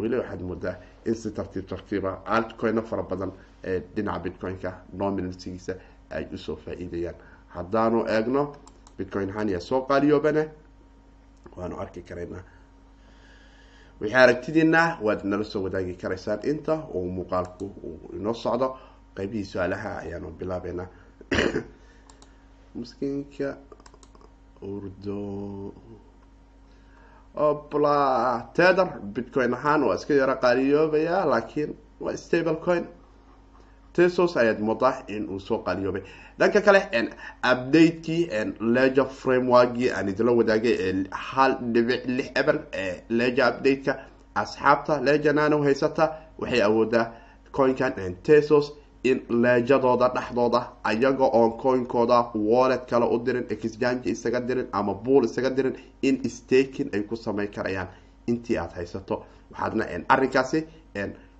Weli 0.00 0.16
waxaad 0.18 0.42
moodaa 0.42 0.76
in 1.06 1.14
si 1.14 1.30
tartiib 1.30 1.66
tartiiba 1.66 2.22
altcoino 2.26 2.82
fara 2.82 3.02
badan 3.02 3.32
ee 3.64 3.80
dhinaca 3.94 4.20
bitcoin-ka 4.24 4.70
dominansigiisa 4.98 5.74
ay 6.10 6.24
u 6.32 6.38
soo 6.38 6.56
faa-iidayaan. 6.56 7.16
Haddaanu 7.54 8.04
eegno 8.08 8.52
bitcoin 8.98 9.30
hania 9.30 9.60
soo 9.60 9.80
qaaliyoobane 9.88 10.42
waanu 11.56 11.76
arki 11.82 12.02
karaynaa. 12.02 12.42
Wixii 14.00 14.16
aragtidiina 14.22 14.98
waad 15.02 15.24
nala 15.24 15.44
soo 15.44 15.62
wadaagi 15.62 15.94
karaysaan. 15.94 16.40
Inta 16.44 16.74
uu 16.94 17.08
muuqaalku 17.16 17.64
uu 17.82 18.10
inoo 18.16 18.34
socdo 18.34 18.76
qeybihii 19.16 19.44
su'aalaha 19.52 19.90
ayaanu 20.02 20.30
bilaabeynaa. 20.38 20.86
Miskiinka 22.74 23.56
urdo 24.62 25.72
opla 27.34 28.50
tether 28.54 28.88
bitcoin 29.14 29.54
ahaan 29.54 29.82
waa 29.84 29.94
iska 29.96 30.14
yaro 30.14 30.34
qaaliyoobaya 30.36 31.24
laakiin 31.32 31.76
waa 32.00 32.16
stable 32.16 32.56
coin. 32.64 32.84
Tesos 33.92 34.36
ayaad 34.36 34.60
moodaa 34.60 35.02
in 35.08 35.28
uu 35.28 35.40
soo 35.40 35.58
qaaliyoobay. 35.66 36.02
Dhanka 36.38 36.60
kale 36.60 36.80
updatekii 37.52 38.28
leger 38.60 39.06
frameworkii 39.06 39.90
aan 39.92 40.08
idinla 40.08 40.32
wadaagay 40.32 40.74
ee 40.86 40.94
hal 41.10 41.56
dhibic 41.74 42.02
lix 42.06 42.30
eber 42.40 42.56
ee 42.72 43.02
leger 43.08 43.48
updateka. 43.50 43.96
Asxaabta 44.34 45.00
leger 45.02 45.34
nano 45.34 45.62
haysata 45.62 46.04
waxay 46.38 46.62
awoodaa 46.62 47.12
coinkan 47.52 47.92
tesos 48.22 48.72
in 49.04 49.20
leejadooda 49.42 50.08
dhexdooda 50.14 50.60
ayaga 50.84 51.24
oon 51.32 51.52
coinkooda 51.62 52.30
wallet 52.34 52.86
kale 52.90 53.06
u 53.14 53.18
dirin 53.18 53.46
exchange 53.50 54.06
isaga 54.10 54.40
dirin 54.40 54.66
ama 54.72 54.94
buol 54.94 55.24
isaga 55.24 55.50
dirin 55.50 55.74
in 56.02 56.20
staking 56.30 56.90
ay 56.94 57.02
ku 57.02 57.16
sameyn 57.16 57.48
karayaan. 57.50 57.88
Intii 58.26 58.56
aada 58.58 58.74
haysato. 58.76 59.24
Waxaadna 59.50 59.84
arrinkaasi 60.08 60.64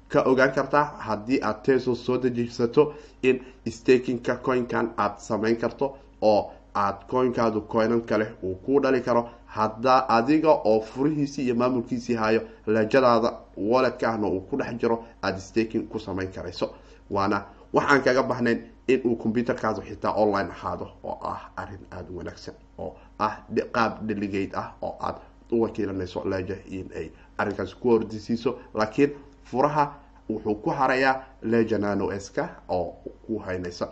ka 0.09 0.23
ogaan 0.27 0.53
kartaa 0.55 0.85
haddii 0.99 1.41
aad 1.43 1.63
tesos 1.65 2.05
soo 2.07 2.19
dejisato 2.19 2.95
in 3.23 3.41
stakingka 3.71 4.37
coinkan 4.43 4.91
aada 4.97 5.19
sameyn 5.19 5.57
karto 5.57 5.97
oo 6.23 6.53
aada 6.75 7.05
coinkaadu 7.11 7.61
coinan 7.69 8.01
kale 8.03 8.27
uu 8.43 8.55
ku 8.55 8.81
dhali 8.81 9.01
karo. 9.03 9.29
Haddaa 9.47 10.07
adiga 10.09 10.51
oo 10.65 10.81
furihiisii 10.81 11.45
iyo 11.45 11.55
maamulkiisii 11.55 12.15
hayo 12.15 12.41
leejadaada 12.67 13.33
walletka 13.57 14.09
ahna 14.09 14.27
uu 14.29 14.41
ku 14.41 14.57
dhex 14.57 14.75
jiro 14.81 15.05
aada 15.23 15.39
staking 15.41 15.89
ku 15.89 15.99
sameyn 15.99 16.33
karayso 16.33 16.71
waana 17.11 17.45
waxaan 17.73 18.03
kaga 18.03 18.23
bahnayn 18.23 18.59
in 18.89 19.01
uu 19.05 19.17
computerkaasu 19.17 19.83
xitaa 19.83 20.13
online 20.15 20.51
ahaado 20.51 20.87
oo 21.05 21.19
ah 21.23 21.51
arrin 21.57 21.85
aada 21.91 22.11
u 22.13 22.17
wanaagsan 22.19 22.55
oo 22.79 22.97
ah 23.19 23.35
qaab 23.73 23.93
delegate 24.09 24.57
ah 24.57 24.73
oo 24.83 24.97
aada 25.01 25.21
u 25.53 25.61
wakiilanayso 25.63 26.25
leja 26.25 26.57
in 26.67 26.91
ay 26.97 27.11
arrinkaasi 27.39 27.75
ku 27.81 27.89
hordisiiso 27.91 28.59
laakiin 28.75 29.11
furaha 29.45 29.85
wuxuu 30.29 30.55
ku 30.55 30.71
harayaa 30.71 31.15
lejanano 31.43 32.11
ska 32.21 32.49
oo 32.69 32.95
ku 33.27 33.39
haynaysa. 33.39 33.89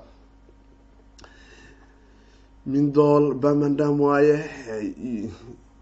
Mindol 2.66 3.34
bamandam 3.34 4.00
waaye 4.00 4.36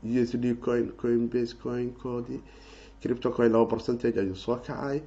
u 0.04 0.18
s 0.22 0.32
d 0.42 0.54
coin 0.54 0.92
coinbase 1.00 1.54
coin 1.62 1.90
koodii 2.02 2.40
cripto 3.02 3.30
coin 3.30 3.52
laba 3.52 3.66
percentage 3.66 4.20
ayuu 4.20 4.36
soo 4.36 4.56
kacay 4.56 5.00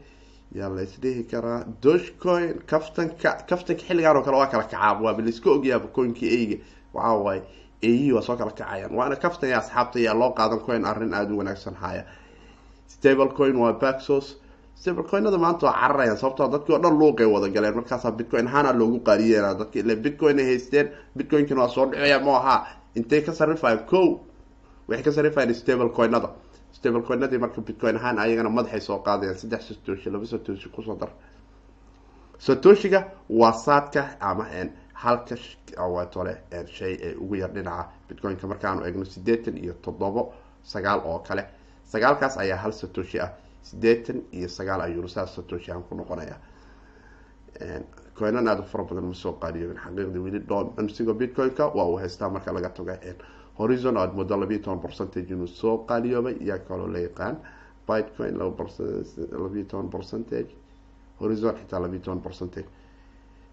yaa 0.55 0.69
la 0.69 0.81
isdhihi 0.81 1.23
karaa. 1.31 1.63
Dogecoin 1.83 2.61
kaftanka 2.65 3.31
kaftanka 3.49 3.83
xilligaan 3.87 4.17
oo 4.17 4.23
kale 4.23 4.37
waa 4.37 4.47
kala 4.47 4.63
kacaab. 4.63 5.01
Waaba 5.01 5.21
laiska 5.21 5.49
ogyaaba 5.51 5.87
coinkii 5.95 6.29
eyga 6.37 6.57
waxaa 6.93 7.17
waaye 7.25 7.41
eyi 7.81 8.11
waa 8.13 8.21
soo 8.21 8.35
kala 8.37 8.51
kacayaan. 8.51 8.91
Waana 8.95 9.15
kaftan 9.15 9.49
ya 9.49 9.57
asxaabta 9.57 9.99
yaa 9.99 10.13
loo 10.13 10.31
qaadan 10.37 10.59
coin 10.65 10.85
arrin 10.85 11.13
aada 11.13 11.33
u 11.33 11.37
wanaagsan 11.37 11.75
haya 11.75 12.03
stable 12.87 13.29
coin 13.37 13.55
waa 13.55 13.73
baxos 13.73 14.37
stable 14.75 15.03
coinada 15.03 15.37
maanta 15.37 15.65
waa 15.67 15.73
cararayaan 15.81 16.17
sababtoo 16.17 16.47
dadkii 16.51 16.73
oo 16.75 16.79
dhan 16.83 16.97
luuqay 16.99 17.25
wada 17.25 17.47
galeen. 17.49 17.75
Markaasaa 17.75 18.11
bitcoin 18.11 18.47
ahaana 18.47 18.71
loogu 18.73 18.99
qaaliyeena 18.99 19.53
dadki 19.59 19.79
ile 19.79 19.95
bitcoin 19.95 20.39
ay 20.39 20.45
haysteen 20.45 20.87
bitcoinkina 21.17 21.61
waa 21.61 21.67
soo 21.69 21.85
dhicaya 21.91 22.19
ma 22.19 22.37
ahaa. 22.37 22.67
Intay 22.95 23.21
ka 23.21 23.31
sarrifayan 23.33 23.85
ko 23.85 24.19
waxay 24.87 25.03
ka 25.03 25.11
sarrifayaan 25.11 25.53
stable 25.55 25.89
coinada 25.89 26.29
stable 26.79 27.01
coinadii 27.07 27.37
marka 27.43 27.61
bitcoin 27.61 27.95
ahaan 27.99 28.17
ayagana 28.19 28.49
madaxay 28.49 28.81
soo 28.81 28.99
qaadayaan 29.07 29.37
saddex 29.41 29.61
satoshi 29.69 30.09
laba 30.09 30.25
satoshi 30.25 30.69
ku 30.69 30.81
soo 30.81 30.95
dar. 30.95 31.09
Satoshiga 32.39 32.99
waa 33.29 33.51
saadka 33.65 34.01
ama 34.19 34.45
halka 34.93 35.35
tole 36.11 36.33
shay 36.77 36.93
ee 37.01 37.15
ugu 37.15 37.35
yar 37.35 37.51
dhinaca 37.55 37.89
bitcoinka 38.07 38.47
markaanu 38.47 38.85
eegno 38.85 39.05
sideetan 39.05 39.57
iyo 39.57 39.73
toddobo 39.83 40.33
sagaal 40.63 40.99
oo 41.05 41.19
kale. 41.19 41.43
Sagaalkaas 41.91 42.37
ayaa 42.37 42.57
hal 42.63 42.71
satoshi 42.71 43.19
ah 43.19 43.31
sideetan 43.63 44.21
iyo 44.37 44.47
sagaal 44.49 44.81
ayuuna 44.81 45.07
saas 45.07 45.35
satoshi 45.35 45.71
aan 45.71 45.83
ku 45.83 45.95
noqonaya 45.95 46.37
coinan 48.17 48.47
aada 48.47 48.61
u 48.61 48.65
fara 48.71 48.83
badan 48.83 49.05
ma 49.05 49.13
soo 49.13 49.33
qaaliyoobin 49.41 49.79
xaqiiqdii 49.83 50.21
weli 50.25 50.39
doonsiga 50.49 51.13
bitcoin-ka 51.13 51.67
waa 51.75 51.85
uu 51.91 51.97
haystaa 51.97 52.29
marka 52.29 52.51
laga 52.53 52.69
tago 52.69 52.93
horizon 53.59 53.97
aada 53.97 54.13
muddo 54.13 54.37
labiiyo 54.41 54.63
toban 54.63 54.79
percentage 54.79 55.33
inuu 55.33 55.47
soo 55.47 55.77
qaaliyoobay 55.89 56.35
yaa 56.49 56.59
kaloo 56.67 56.87
la 56.93 56.99
yaqaan 56.99 57.35
bitcoin 57.87 58.37
labiiyo 59.43 59.65
toban 59.71 59.89
percentage. 59.89 60.51
Horizon 61.21 61.55
xitaa 61.59 61.79
labiiyo 61.81 62.03
toban 62.05 62.21
percentage. 62.21 62.67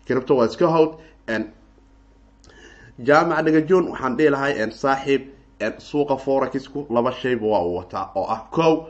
Cripto 0.07 0.37
waa 0.37 0.47
iska 0.47 0.66
howd 0.69 0.92
jaamac 3.07 3.45
dhagajoon 3.47 3.88
waxaan 3.90 4.16
dhihi 4.16 4.31
lahay 4.31 4.53
saaxiib 4.83 5.23
suuqa 5.79 6.16
forexku 6.16 6.87
laba 6.90 7.11
shayba 7.12 7.47
waa 7.47 7.62
uu 7.64 7.77
wataa 7.77 8.11
oo 8.14 8.27
ah 8.35 8.42
ko 8.51 8.88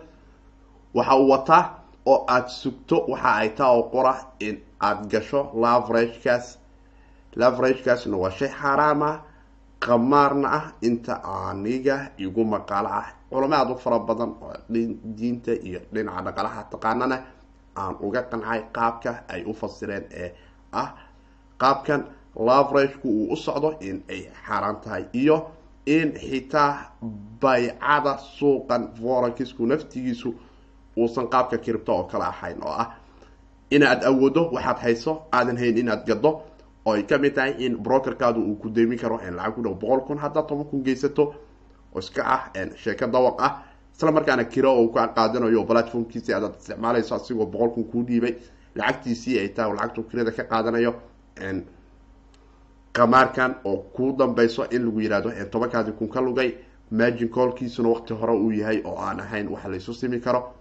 waxa 0.94 1.14
uu 1.16 1.28
wataa 1.30 1.62
oo 2.06 2.24
aada 2.28 2.48
sugto 2.48 2.96
waxa 3.08 3.30
ay 3.40 3.48
taa 3.58 3.70
oo 3.72 3.82
qora 3.94 4.14
in 4.40 4.56
aada 4.80 5.06
gasho 5.12 5.40
lavragekaas 5.62 6.58
lavragekaasna 7.36 8.16
waa 8.16 8.30
shay 8.30 8.48
xaaraam 8.60 9.02
ah 9.02 9.16
qamaarna 9.80 10.48
ah 10.58 10.64
inta 10.82 11.14
aniga 11.24 12.10
igu 12.18 12.44
maqaalo 12.44 12.88
ah. 12.88 13.06
Culamo 13.30 13.54
aada 13.54 13.72
u 13.74 13.78
fara 13.78 13.98
badan 13.98 14.30
oo 14.42 14.52
diinta 15.18 15.52
iyo 15.52 15.80
dhinaca 15.92 16.22
dhaqalaha 16.26 16.62
taqaanana 16.72 17.16
aan 17.76 17.94
uga 18.00 18.22
qancay 18.30 18.60
qaabka 18.76 19.10
ay 19.28 19.44
u 19.44 19.52
fasireen 19.60 20.04
ee 20.22 20.30
ah 20.72 20.88
qaabkan 21.60 22.00
lavragku 22.48 23.08
uu 23.08 23.32
u 23.32 23.36
socdo 23.36 23.70
in 23.80 24.02
ay 24.08 24.20
xaaraan 24.46 24.76
tahay 24.84 25.04
iyo 25.12 25.36
in 25.86 26.12
xitaa 26.14 26.70
baycada 27.42 28.18
suuqan 28.38 28.82
forexku 29.00 29.66
naftigiisu 29.66 30.30
uusan 30.96 31.26
qaabka 31.32 31.58
kiribto 31.58 31.92
oo 31.96 32.04
kale 32.10 32.24
ahayn 32.24 32.58
oo 32.62 32.72
ah 32.82 32.88
inaad 33.70 34.04
awoodo 34.04 34.42
waxaad 34.54 34.78
hayso 34.84 35.12
aadan 35.32 35.56
hayn 35.58 35.78
inaad 35.78 36.02
gado 36.06 36.30
oo 36.86 36.92
ay 36.94 37.02
ka 37.02 37.18
mid 37.18 37.34
tahay 37.34 37.54
in 37.66 37.76
brokerkaadu 37.76 38.40
uu 38.40 38.56
ku 38.56 38.68
deymin 38.70 38.98
karo 38.98 39.18
lacag 39.18 39.54
ku 39.54 39.62
dhow 39.62 39.74
boqol 39.74 40.00
kun 40.06 40.18
haddaad 40.18 40.46
toban 40.48 40.64
kun 40.70 40.82
geysato 40.82 41.34
oo 41.94 41.98
iska 41.98 42.22
ah 42.24 42.42
sheeko 42.76 43.06
dawaq 43.06 43.40
ah. 43.40 43.62
Isla 43.96 44.12
markaana 44.12 44.44
kiro 44.44 44.70
uu 44.82 44.92
ka 44.92 45.08
qaadanayo 45.16 45.64
platformkiisi 45.64 46.32
aadaad 46.34 46.54
isticmaalayso 46.60 47.14
asigoo 47.14 47.46
boqol 47.46 47.70
kun 47.74 47.84
kuu 47.84 48.02
dhiibay. 48.04 48.34
Lacagtiisii 48.74 49.38
ay 49.38 49.48
tahay 49.48 49.72
lacagtu 49.72 50.02
kirada 50.04 50.30
ka 50.32 50.44
qaadanayo 50.44 50.92
qamaarkan 52.92 53.54
oo 53.64 53.76
kuu 53.96 54.12
dambeyso 54.18 54.66
in 54.70 54.84
lagu 54.84 55.00
yihahdo 55.00 55.30
tobankaadi 55.50 55.92
kun 55.92 56.08
ka 56.08 56.20
lugay. 56.20 56.54
Margin 56.90 57.28
callkiisuna 57.28 57.88
waqti 57.88 58.14
hore 58.14 58.32
uu 58.36 58.50
yahay 58.52 58.82
oo 58.84 58.96
aan 59.00 59.20
ahayn 59.20 59.48
wax 59.48 59.64
laysu 59.64 59.94
simi 59.94 60.20
karo. 60.20 60.52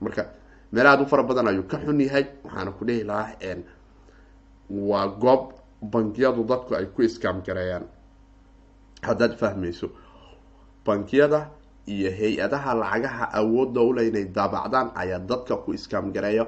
Marka 0.00 0.26
meel 0.72 0.86
aada 0.86 1.02
u 1.02 1.06
fara 1.06 1.22
badan 1.22 1.48
ayuu 1.48 1.62
ka 1.70 1.78
xun 1.78 2.00
yahay 2.00 2.26
waxaana 2.44 2.70
ku 2.72 2.84
dhihi 2.84 3.04
lahaa 3.04 3.30
waa 4.70 5.06
goob 5.22 5.52
bangiyadu 5.92 6.44
dadku 6.44 6.74
ay 6.74 6.86
ku 6.94 7.02
iskaam 7.02 7.42
gareeyaan 7.46 7.84
haddaad 9.02 9.34
fahmayso 9.40 9.88
bangiyada 10.86 11.50
iyo 11.86 12.10
hay'adaha 12.10 12.74
lacagaha 12.74 13.24
awoodda 13.40 13.80
ule 13.80 14.02
inay 14.08 14.24
daabacdaan 14.36 14.90
ayaa 14.94 15.18
dadka 15.18 15.56
ku 15.64 15.72
iskaam 15.78 16.12
gareeyo 16.12 16.46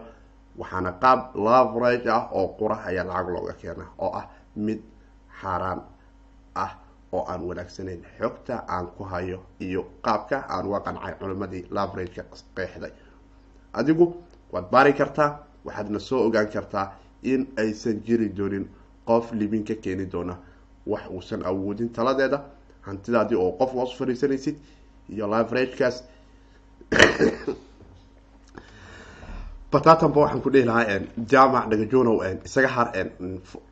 waxaana 0.58 0.92
qaab 1.02 1.20
lavrage 1.36 2.08
ah 2.10 2.26
oo 2.32 2.48
qura 2.58 2.76
ayaa 2.88 3.04
lacag 3.10 3.28
looga 3.34 3.52
keena 3.60 3.84
oo 3.98 4.10
ah 4.20 4.26
mid 4.56 4.80
xaaraan 5.40 5.80
ah 6.54 6.72
oo 7.12 7.22
aan 7.30 7.40
wanaagsanayn. 7.48 8.02
Xogta 8.18 8.64
aan 8.68 8.86
ku 8.96 9.04
hayo 9.04 9.38
iyo 9.60 9.82
qaabka 10.04 10.44
aan 10.50 10.66
uga 10.66 10.80
qancay 10.86 11.14
culimadii 11.20 11.64
lavrageka 11.70 12.22
qeexday. 12.56 12.92
Adigu 13.72 14.06
waad 14.52 14.66
baari 14.72 14.92
kartaa 14.92 15.30
waxaadna 15.64 15.98
soo 15.98 16.26
ogaan 16.26 16.48
kartaa 16.50 16.86
in 17.22 17.46
aysan 17.56 18.02
jiri 18.06 18.28
doonin 18.28 18.68
qof 19.06 19.32
libin 19.32 19.64
ka 19.64 19.74
keeni 19.74 20.06
doona 20.12 20.36
wax 20.86 21.02
uusan 21.10 21.42
awoodin 21.44 21.88
taladeeda. 21.88 22.40
Hantidaadii 22.82 23.36
oo 23.36 23.52
qof 23.52 23.72
hoos 23.72 23.96
fariisanaysid 23.98 24.56
iyo 25.08 25.26
lavragekaas 25.30 26.04
batatanba 29.72 30.20
waxaan 30.20 30.42
ku 30.42 30.50
dhihi 30.52 30.64
lahaa 30.64 30.98
jamac 31.30 31.64
dhagajonow 31.70 32.18
isaga 32.44 32.68
har 32.68 32.88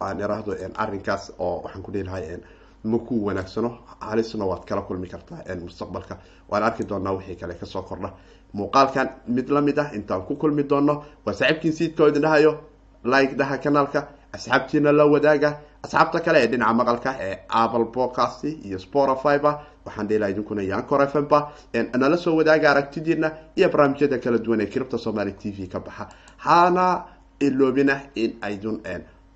aan 0.00 0.20
iraahdo 0.20 0.52
arrinkaas 0.82 1.32
oo 1.38 1.62
waxaan 1.64 1.82
ku 1.82 1.90
dhihi 1.92 2.04
lahaa 2.04 2.38
ma 2.84 2.98
ku 2.98 3.14
wanaagsano 3.26 3.70
halisna 4.00 4.44
waad 4.50 4.64
kala 4.68 4.82
kulmi 4.82 5.08
kartaa 5.08 5.56
mustaqbalka. 5.62 6.14
Waan 6.50 6.62
arki 6.62 6.84
doonaa 6.88 7.12
wixii 7.18 7.36
kale 7.36 7.54
ka 7.54 7.66
soo 7.66 7.82
kordha. 7.82 8.10
Muuqaalkan 8.52 9.08
mid 9.28 9.48
la 9.50 9.60
mid 9.60 9.78
ah 9.78 9.88
intaan 9.94 10.22
ku 10.28 10.36
kulmi 10.36 10.62
doono 10.70 11.04
waa 11.24 11.34
saaxiibkiin 11.34 11.72
siidkao 11.78 12.08
idin 12.08 12.22
dhahayo 12.22 12.52
like 13.06 13.34
dhaha 13.36 13.58
kanaalka 13.58 14.00
asxaabtiina 14.32 14.92
la 14.92 15.04
wadaaga 15.06 15.50
asxaabta 15.84 16.20
kale 16.20 16.38
ee 16.44 16.46
dhinaca 16.52 16.74
maqalka 16.74 17.10
ee 17.20 17.36
apple 17.48 17.84
podcast 17.96 18.44
iyo 18.44 18.78
spotifyba 18.78 19.50
waxaan 19.86 20.06
dhihi 20.08 20.18
laha 20.20 20.30
idinkuna 20.30 20.62
yancor 20.62 21.02
f 21.02 21.14
m 21.16 21.26
ba 21.28 21.52
nala 21.98 22.16
soo 22.16 22.36
wadaaga 22.36 22.70
aragtidiina 22.70 23.28
iyo 23.56 23.68
barnaamijyada 23.68 24.18
kala 24.18 24.38
duwan 24.38 24.60
ee 24.60 24.66
kiribta 24.66 24.98
somaali 24.98 25.32
t 25.32 25.50
v 25.50 25.66
ka 25.68 25.80
baxa. 25.80 26.08
Hana 26.38 27.04
iloobina 27.40 28.00
in 28.14 28.36
aydun 28.42 28.80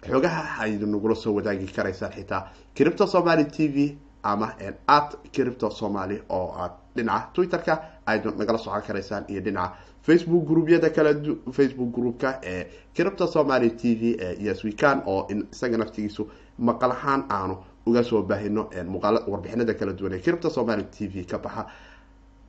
xogaha 0.03 0.63
aydin 0.63 0.91
nagula 0.93 1.15
soo 1.15 1.35
wadaagi 1.35 1.67
karaysaan 1.77 2.13
xitaa 2.13 2.43
cripto 2.77 3.07
somaly 3.07 3.45
t 3.45 3.69
v 3.69 3.97
ama 4.23 4.53
at 4.89 5.17
cripto 5.33 5.71
somaly 5.71 6.21
oo 6.29 6.53
aad 6.59 6.73
dhinaca 6.97 7.29
twitter-ka 7.35 7.75
nagala 8.19 8.59
socon 8.59 8.83
karaysaan 8.87 9.25
iyo 9.29 9.41
dhinaca 9.41 9.73
facebook 10.03 10.45
groubyada 10.49 10.91
kala 10.91 11.15
facebook 11.53 11.91
groupka 11.95 12.41
ee 12.43 12.67
cripto 12.95 13.27
somaly 13.27 13.71
t 13.71 13.95
v 13.95 14.17
ee 14.21 14.37
yeswecan 14.47 15.03
oo 15.07 15.27
isaga 15.53 15.77
naftigiisu 15.79 16.29
maqal 16.59 16.91
ahaan 16.93 17.25
aanu 17.31 17.57
uga 17.87 18.03
soo 18.03 18.23
baahino 18.23 18.69
warbixinada 19.29 19.75
kala 19.75 19.93
duwan 19.93 20.13
ee 20.13 20.21
cripto 20.21 20.51
somaly 20.51 20.85
t 20.85 21.07
v 21.09 21.25
ka 21.25 21.39
baxa. 21.39 21.67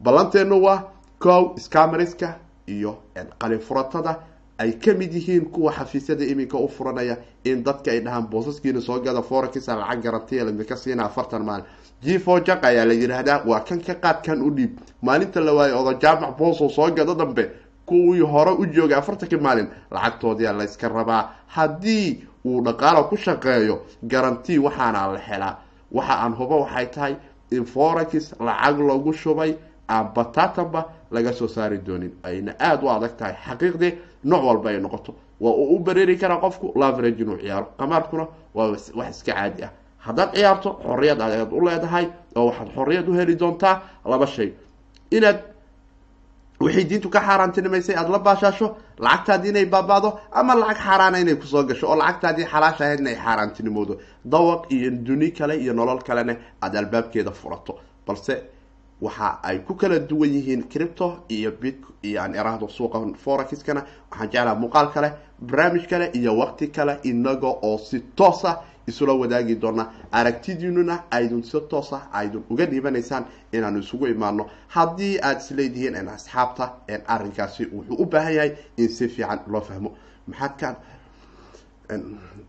Ballanteenu 0.04 0.62
waa 0.64 0.84
cow 1.20 1.56
scamariska 1.58 2.40
iyo 2.68 2.98
qalifuratada 3.40 4.20
ay 4.58 4.72
ka 4.80 4.94
mid 4.94 5.14
yihiin 5.14 5.46
kuwa 5.52 5.72
xafiisyada 5.74 6.26
iminka 6.26 6.58
u 6.58 6.68
furanaya 6.68 7.18
in 7.44 7.64
dadka 7.64 7.92
ay 7.92 8.00
dhahaan 8.00 8.28
boosaskiina 8.30 8.82
soo 8.82 9.00
gada 9.02 9.22
forexa 9.22 9.76
lacag 9.76 10.02
garantiya 10.04 10.44
lamidka 10.46 10.76
siina 10.78 11.06
afartan 11.06 11.44
maalin 11.46 11.66
gfo 12.04 12.40
jaq 12.46 12.64
ayaa 12.66 12.86
la 12.86 12.94
yidhaahdaa 12.94 13.44
waa 13.46 13.60
kan 13.60 13.80
ka 13.82 13.94
qaad 13.96 14.22
kan 14.26 14.42
u 14.42 14.50
dhiib. 14.52 14.72
Maalinta 15.02 15.40
la 15.42 15.54
waayo 15.54 15.80
odo 15.82 15.94
jaamac 16.02 16.38
booso 16.38 16.70
soo 16.70 16.90
gado 16.92 17.16
dambe 17.16 17.50
kuwii 17.86 18.22
hore 18.22 18.52
u 18.52 18.66
joogay 18.66 18.98
afartankii 18.98 19.38
maalin 19.38 19.68
lacagtoodiia 19.92 20.54
layska 20.54 20.88
rabaa. 20.90 21.30
Haddii 21.48 22.24
uu 22.46 22.62
dhaqaalo 22.64 23.04
ku 23.10 23.18
shaqeeyo 23.18 23.82
garanti 24.04 24.58
waxaana 24.60 25.08
la 25.14 25.20
helaa. 25.20 25.58
Waxa 25.92 26.14
aan 26.24 26.34
hubo 26.34 26.62
waxay 26.62 26.86
tahay 26.88 27.16
in 27.52 27.66
forex 27.66 28.34
lacag 28.40 28.80
lagu 28.80 29.14
shubay 29.14 29.56
aan 29.90 30.14
batatanba 30.16 30.86
laga 31.12 31.34
soo 31.34 31.48
saari 31.48 31.78
doonin. 31.78 32.12
Ayna 32.24 32.56
aada 32.60 32.84
u 32.86 32.90
adag 32.90 33.18
tahay. 33.18 33.36
Xaqiiqdii 33.46 33.94
nooc 34.24 34.44
walba 34.44 34.70
ay 34.70 34.80
noqoto. 34.80 35.14
Waa 35.40 35.52
uu 35.54 35.76
u 35.76 35.80
bareeri 35.80 36.18
karaa 36.18 36.38
qofku 36.40 36.72
lavrage 36.76 37.22
inuu 37.24 37.38
ciyaaro. 37.38 37.68
Qamaadkuna 37.78 38.28
waa 38.56 38.68
wax 38.96 39.10
iska 39.10 39.34
caadi 39.34 39.64
ah 39.64 39.72
haddaad 40.06 40.30
ciyaarto 40.36 40.70
xorriyad 40.86 41.20
ayaad 41.22 41.52
u 41.58 41.62
leedahay 41.66 42.06
oo 42.36 42.46
waxaad 42.50 42.70
xorriyad 42.76 43.08
u 43.10 43.14
heli 43.20 43.36
doontaa 43.42 43.76
laba 44.06 44.28
shay. 44.28 44.50
Inaad 45.12 45.40
wixii 46.64 46.86
diintu 46.90 47.10
ka 47.10 47.20
xaaraantinimaysay 47.28 47.96
aada 47.96 48.10
la 48.16 48.20
baashaasho 48.20 48.68
lacagtaadii 49.06 49.50
inay 49.50 49.66
baabaado 49.66 50.10
ama 50.32 50.54
lacag 50.56 50.78
xaaraana 50.86 51.18
inay 51.20 51.36
ku 51.36 51.46
soo 51.48 51.64
gasho 51.64 51.86
oo 51.90 51.96
lacagtaadii 52.02 52.46
xalaasha 52.52 52.84
ahayd 52.86 53.00
inay 53.00 53.16
xaaraantinimoodo. 53.16 53.94
Dawaq 54.26 54.62
iyo 54.72 54.92
duni 54.92 55.32
kale 55.32 55.56
iyo 55.64 55.74
nolol 55.74 56.00
kalena 56.08 56.34
aada 56.64 56.80
albaabkeeda 56.80 57.32
furato. 57.32 57.74
Balse 58.08 58.34
waxa 59.02 59.40
ay 59.44 59.60
ku 59.60 59.74
kala 59.76 60.00
duwan 60.00 60.30
yihiin 60.34 60.64
cripto 60.70 61.24
iyo 61.30 61.52
bit 61.52 61.78
aan 62.20 62.34
iraahdo 62.36 62.68
suuqa 62.68 63.00
forexkana 63.24 63.86
waxaan 64.12 64.30
jeclaha 64.32 64.56
muuqaal 64.56 64.92
kale 64.94 65.12
barnaamij 65.42 65.88
kale 65.90 66.10
iyo 66.14 66.38
waqti 66.38 66.68
kale 66.72 67.00
inaga 67.04 67.48
oo 67.48 67.78
si 67.78 68.00
toosa 68.16 68.62
isula 68.88 69.14
wadaagi 69.14 69.56
doona. 69.56 69.86
Aragtidiinuna 70.12 71.04
aydun 71.12 71.44
si 71.44 71.58
toosa 71.70 72.02
aydun 72.14 72.44
uga 72.50 72.66
dhiibanaysaan 72.66 73.26
inaanu 73.54 73.80
isugu 73.80 74.08
imaano 74.08 74.46
haddii 74.68 75.20
aada 75.22 75.40
isleedihiin 75.40 75.96
in 75.96 76.08
asxaabta 76.10 76.74
arrinkaasi 77.08 77.66
wuxuu 77.74 77.96
u 78.00 78.06
baahan 78.06 78.34
yahay 78.34 78.52
in 78.78 78.90
si 78.90 79.08
fiican 79.08 79.40
loo 79.48 79.62
fahmo. 79.62 79.92
Maxaad 80.28 80.58
ka 80.60 80.76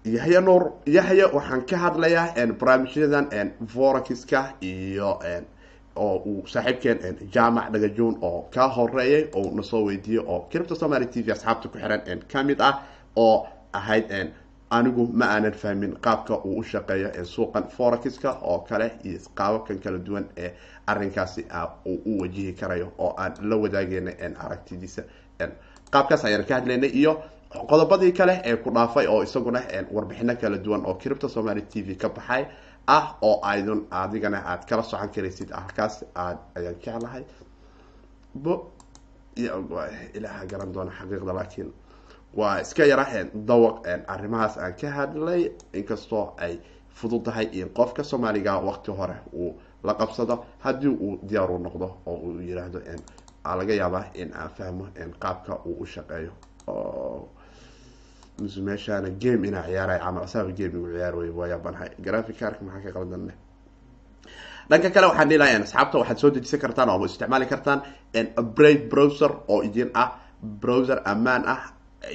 yahya 0.05 0.41
nuur 0.41 0.73
yahya 0.87 1.27
waxaan 1.33 1.67
ka 1.67 1.77
hadlayaa 1.77 2.35
barnaamijyadan 2.61 3.53
forexka 3.67 4.55
iyo 4.63 5.19
oo 5.97 6.17
uu 6.27 6.47
saaxiibkeen 6.47 7.17
jaamac 7.35 7.71
dhagajoon 7.73 8.19
oo 8.23 8.43
ka 8.55 8.69
horeeyay 8.69 9.25
oo 9.35 9.51
na 9.55 9.63
soo 9.63 9.85
weydiiyey 9.87 10.25
oo 10.27 10.41
cripto 10.51 10.75
somaly 10.75 11.07
t 11.07 11.23
v 11.27 11.33
asxaabta 11.33 11.69
ku 11.69 11.79
xiran 11.79 12.01
ka 12.33 12.43
mid 12.43 12.61
ah 12.61 12.75
oo 13.17 13.47
ahayd 13.73 14.07
anigu 14.71 15.07
ma 15.13 15.27
aanan 15.35 15.53
fahmin 15.53 15.97
qaabka 16.01 16.35
uu 16.45 16.59
u 16.61 16.63
shaqeeyo 16.63 17.25
suuqan 17.25 17.65
forexka 17.77 18.31
oo 18.43 18.59
kale 18.69 18.91
iyo 19.05 19.19
qaababkan 19.35 19.79
kala 19.79 19.99
duwan 19.99 20.25
ee 20.37 20.51
arinkaasi 20.87 21.45
uu 21.87 21.99
u 22.07 22.21
wajihi 22.23 22.53
karayo 22.53 22.93
oo 22.99 23.15
aan 23.19 23.33
la 23.51 23.57
wadaageyna 23.57 24.11
aragtidiisa. 24.45 25.03
Qaabkaas 25.93 26.25
ayaan 26.25 26.45
ka 26.49 26.55
hadlaynay 26.55 26.89
iyo 26.91 27.13
qodobadii 27.71 28.13
kale 28.13 28.41
ee 28.45 28.57
ku 28.57 28.71
dhaafay 28.71 29.07
oo 29.07 29.23
isaguna 29.23 29.61
warbixino 29.93 30.35
kala 30.41 30.57
duwan 30.59 30.87
oo 30.87 30.95
cripto 30.95 31.29
somaly 31.29 31.63
t 31.63 31.83
v 31.83 31.95
ka 31.97 32.09
baxay 32.09 32.47
ah 32.87 33.17
oo 33.23 33.41
aydun 33.43 33.87
adigana 33.91 34.39
aada 34.45 34.65
kala 34.69 34.83
socon 34.83 35.09
karaysid 35.15 35.51
halkaas 35.51 36.05
aad 36.15 36.39
ayaan 36.57 36.77
jeclahay 36.85 37.25
bo 38.35 38.73
ilaaha 40.15 40.47
garan 40.51 40.73
doona 40.75 40.93
xaqiiqda 40.99 41.33
laakiin 41.35 41.73
waa 42.35 42.61
iska 42.61 42.85
yara 42.87 43.07
dawaq 43.35 43.77
arrimahaas 44.07 44.57
aan 44.59 44.75
ka 44.81 44.89
hadlay. 44.91 45.53
Inkastoo 45.73 46.35
ay 46.39 46.59
fudud 46.95 47.23
tahay 47.25 47.47
in 47.53 47.69
qofka 47.69 48.03
soomaaliga 48.05 48.59
waqti 48.69 48.91
hore 48.91 49.17
uu 49.33 49.57
la 49.85 49.95
qabsado 49.95 50.45
haddii 50.65 50.89
uu 50.89 51.19
diyaar 51.29 51.51
u 51.51 51.59
noqdo 51.59 51.89
oo 52.07 52.17
uu 52.17 52.41
yiraahdo 52.41 52.81
laga 53.59 53.75
yaabaa 53.75 54.05
in 54.15 54.33
aan 54.35 54.51
fahmo 54.57 54.87
qaabka 55.23 55.55
uu 55.67 55.77
u 55.83 55.87
shaqeeyo 55.87 56.33
mise 58.43 58.61
meeshaana 58.69 59.09
game 59.23 59.43
inaa 59.49 59.65
ciyaaray 59.69 59.99
camal 60.05 60.23
asaaba 60.29 60.51
game 60.59 60.75
igu 60.79 60.89
ciyaar 60.95 61.15
wey 61.19 61.31
waa 61.39 61.89
graphic 62.07 62.37
carka 62.41 62.61
maxaa 62.67 62.83
ka 62.87 62.91
qaldanne 62.99 63.33
dhanka 64.71 64.89
kale 64.95 65.07
waxaan 65.11 65.29
dhihi 65.29 65.57
asxaabta 65.65 65.99
waxaad 65.99 66.19
soo 66.23 66.31
dejisan 66.35 66.61
kartaan 66.65 66.89
oo 66.91 67.05
isticmaali 67.07 67.47
kartaan 67.53 67.81
brave 68.57 68.83
browser 68.91 69.31
oo 69.49 69.63
idin 69.69 69.91
ah 70.03 70.09
browser 70.63 70.99
ammaan 71.13 71.43
ah 71.55 71.61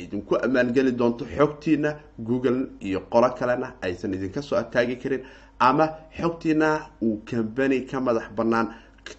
idinku 0.04 0.34
ammaan 0.46 0.74
geli 0.76 0.92
doonto 1.00 1.26
xogtiina 1.38 1.90
google 2.28 2.60
iyo 2.88 3.00
qolo 3.14 3.30
kalena 3.40 3.68
aysan 3.86 4.14
idinka 4.14 4.42
soo 4.42 4.58
ataagi 4.64 4.96
karin 5.04 5.22
ama 5.60 5.86
xogtiina 6.20 6.68
uu 7.02 7.22
company 7.32 7.78
ka 7.90 7.98
madax 8.08 8.28
banaan 8.38 8.68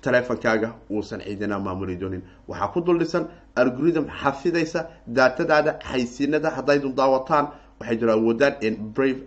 teleefonkaaga 0.03 0.69
uusan 0.91 1.21
ciidina 1.21 1.59
maamuli 1.59 1.97
doonin. 1.97 2.23
Waxaa 2.49 2.69
ku 2.73 2.81
dul 2.81 2.99
dhisan 2.99 3.25
algorithm 3.63 4.07
xafidaysa 4.23 4.81
daatadaada 5.17 5.73
xaysiinada 5.91 6.51
haddaydun 6.57 6.95
daawataan 7.01 7.47
waxay 7.81 7.97
jiro 8.01 8.13
awoodaan 8.13 8.55
in 8.67 8.75
brave 8.95 9.21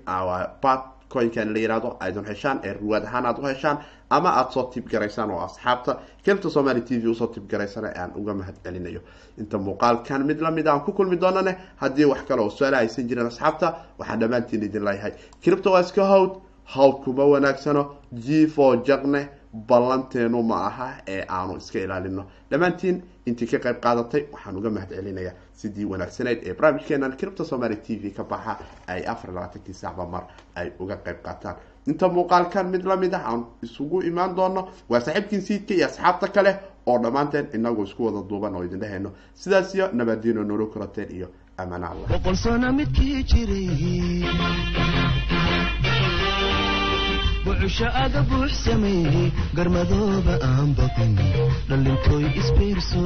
bat 0.63 0.82
coinkan 1.13 1.53
la 1.53 1.59
yihahdo 1.59 1.89
aydun 2.05 2.25
heshaan 2.32 2.57
ee 2.63 2.73
ruwaad 2.82 3.03
ahaan 3.05 3.25
aad 3.25 3.38
u 3.39 3.45
heshaan 3.51 3.77
ama 4.09 4.29
aada 4.39 4.51
soo 4.51 4.63
tibgaraysaan 4.73 5.32
oo 5.32 5.39
asxaabta 5.47 5.91
kelibta 6.23 6.49
somali 6.49 6.82
t 6.82 6.89
v 7.03 7.07
u 7.11 7.15
soo 7.15 7.27
tibgaraysana 7.36 7.89
aan 8.01 8.11
uga 8.19 8.34
mahad 8.39 8.55
celinayo 8.63 9.01
inta 9.41 9.57
muuqaalkan 9.57 10.21
mid 10.29 10.39
la 10.45 10.51
mid 10.57 10.67
aan 10.67 10.82
ku 10.86 10.91
kulmi 10.97 11.17
doonane 11.23 11.53
haddii 11.82 12.05
wax 12.11 12.21
kale 12.27 12.41
oo 12.41 12.49
su'aala 12.57 12.77
aysan 12.84 13.07
jirin 13.09 13.27
asxaabta 13.32 13.67
waxaan 13.99 14.19
dhammaantiin 14.21 14.63
idin 14.63 14.84
leeyahay. 14.88 15.13
Kilibta 15.41 15.69
waa 15.73 15.82
iska 15.82 16.05
hawd 16.11 16.32
hawd 16.75 16.95
kuma 17.03 17.23
wanaagsano 17.34 17.84
gfo 18.25 18.65
jaqne 18.88 19.21
ballanteenu 19.54 20.43
ma 20.43 20.66
aha 20.68 20.88
ee 21.08 21.26
aanu 21.30 21.58
iska 21.58 21.80
ilaalino. 21.80 22.26
Dhammaantiin 22.52 23.02
intii 23.26 23.47
ka 23.47 23.58
qayb 23.60 23.80
qaadatay 23.84 24.24
waxaan 24.34 24.58
uga 24.58 24.70
mahad 24.70 24.89
celinayaa 24.95 25.34
sidii 25.54 25.86
wanaagsanayd 25.86 26.39
ee 26.47 26.54
barnaamijkeenan 26.54 27.18
kiribta 27.18 27.43
somaali 27.45 27.76
t 27.76 27.99
v 28.04 28.12
ka 28.18 28.24
baxa 28.24 28.58
ay 28.88 29.04
afar 29.08 29.34
labaatankii 29.34 29.74
saacba 29.74 30.06
mar 30.06 30.24
ay 30.56 30.72
uga 30.80 30.95
qayb 31.06 31.20
qaataan. 31.26 31.56
Inta 31.88 32.08
muuqaalkan 32.10 32.70
mid 32.70 32.84
la 32.86 32.95
mid 32.95 33.14
ah 33.14 33.24
aan 33.32 33.45
isugu 33.64 34.02
imaan 34.10 34.36
doono 34.36 34.68
waa 34.89 34.99
saaxiibkiin 35.02 35.41
siidka 35.41 35.74
iyo 35.74 35.86
asxaabta 35.86 36.28
kale 36.28 36.52
oo 36.86 36.97
dhammaanteen 37.04 37.47
inagu 37.54 37.84
isku 37.84 38.06
wada 38.06 38.22
duuban 38.30 38.56
oo 38.56 38.64
idin 38.64 38.80
dhehayno 38.80 39.12
sidaas 39.36 39.76
iyo 39.76 39.89
nabadiino 39.93 40.43
nolo 40.43 40.66
kurateen 40.68 41.10
iyo 41.18 41.28
amaan 41.58 41.84
allah 41.84 42.08
bucusho 47.62 47.86
aga 48.03 48.22
buux 48.30 48.49
sameeyey 48.66 49.28
garmadooba 49.57 50.34
aan 50.49 50.70
baqin 50.78 51.14
dhalintooy 51.70 52.26
isbiirso 52.41 53.03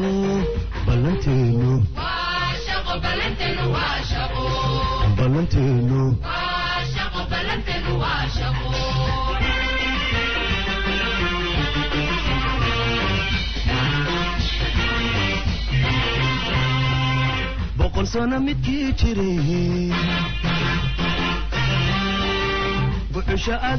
ballanteenu 0.86 1.72
ballanteenu 5.18 6.02
boqol 17.78 18.06
sano 18.14 18.38
midkii 18.46 18.88
jiray 19.00 19.92
bucusho 23.14 23.54
aga 23.70 23.74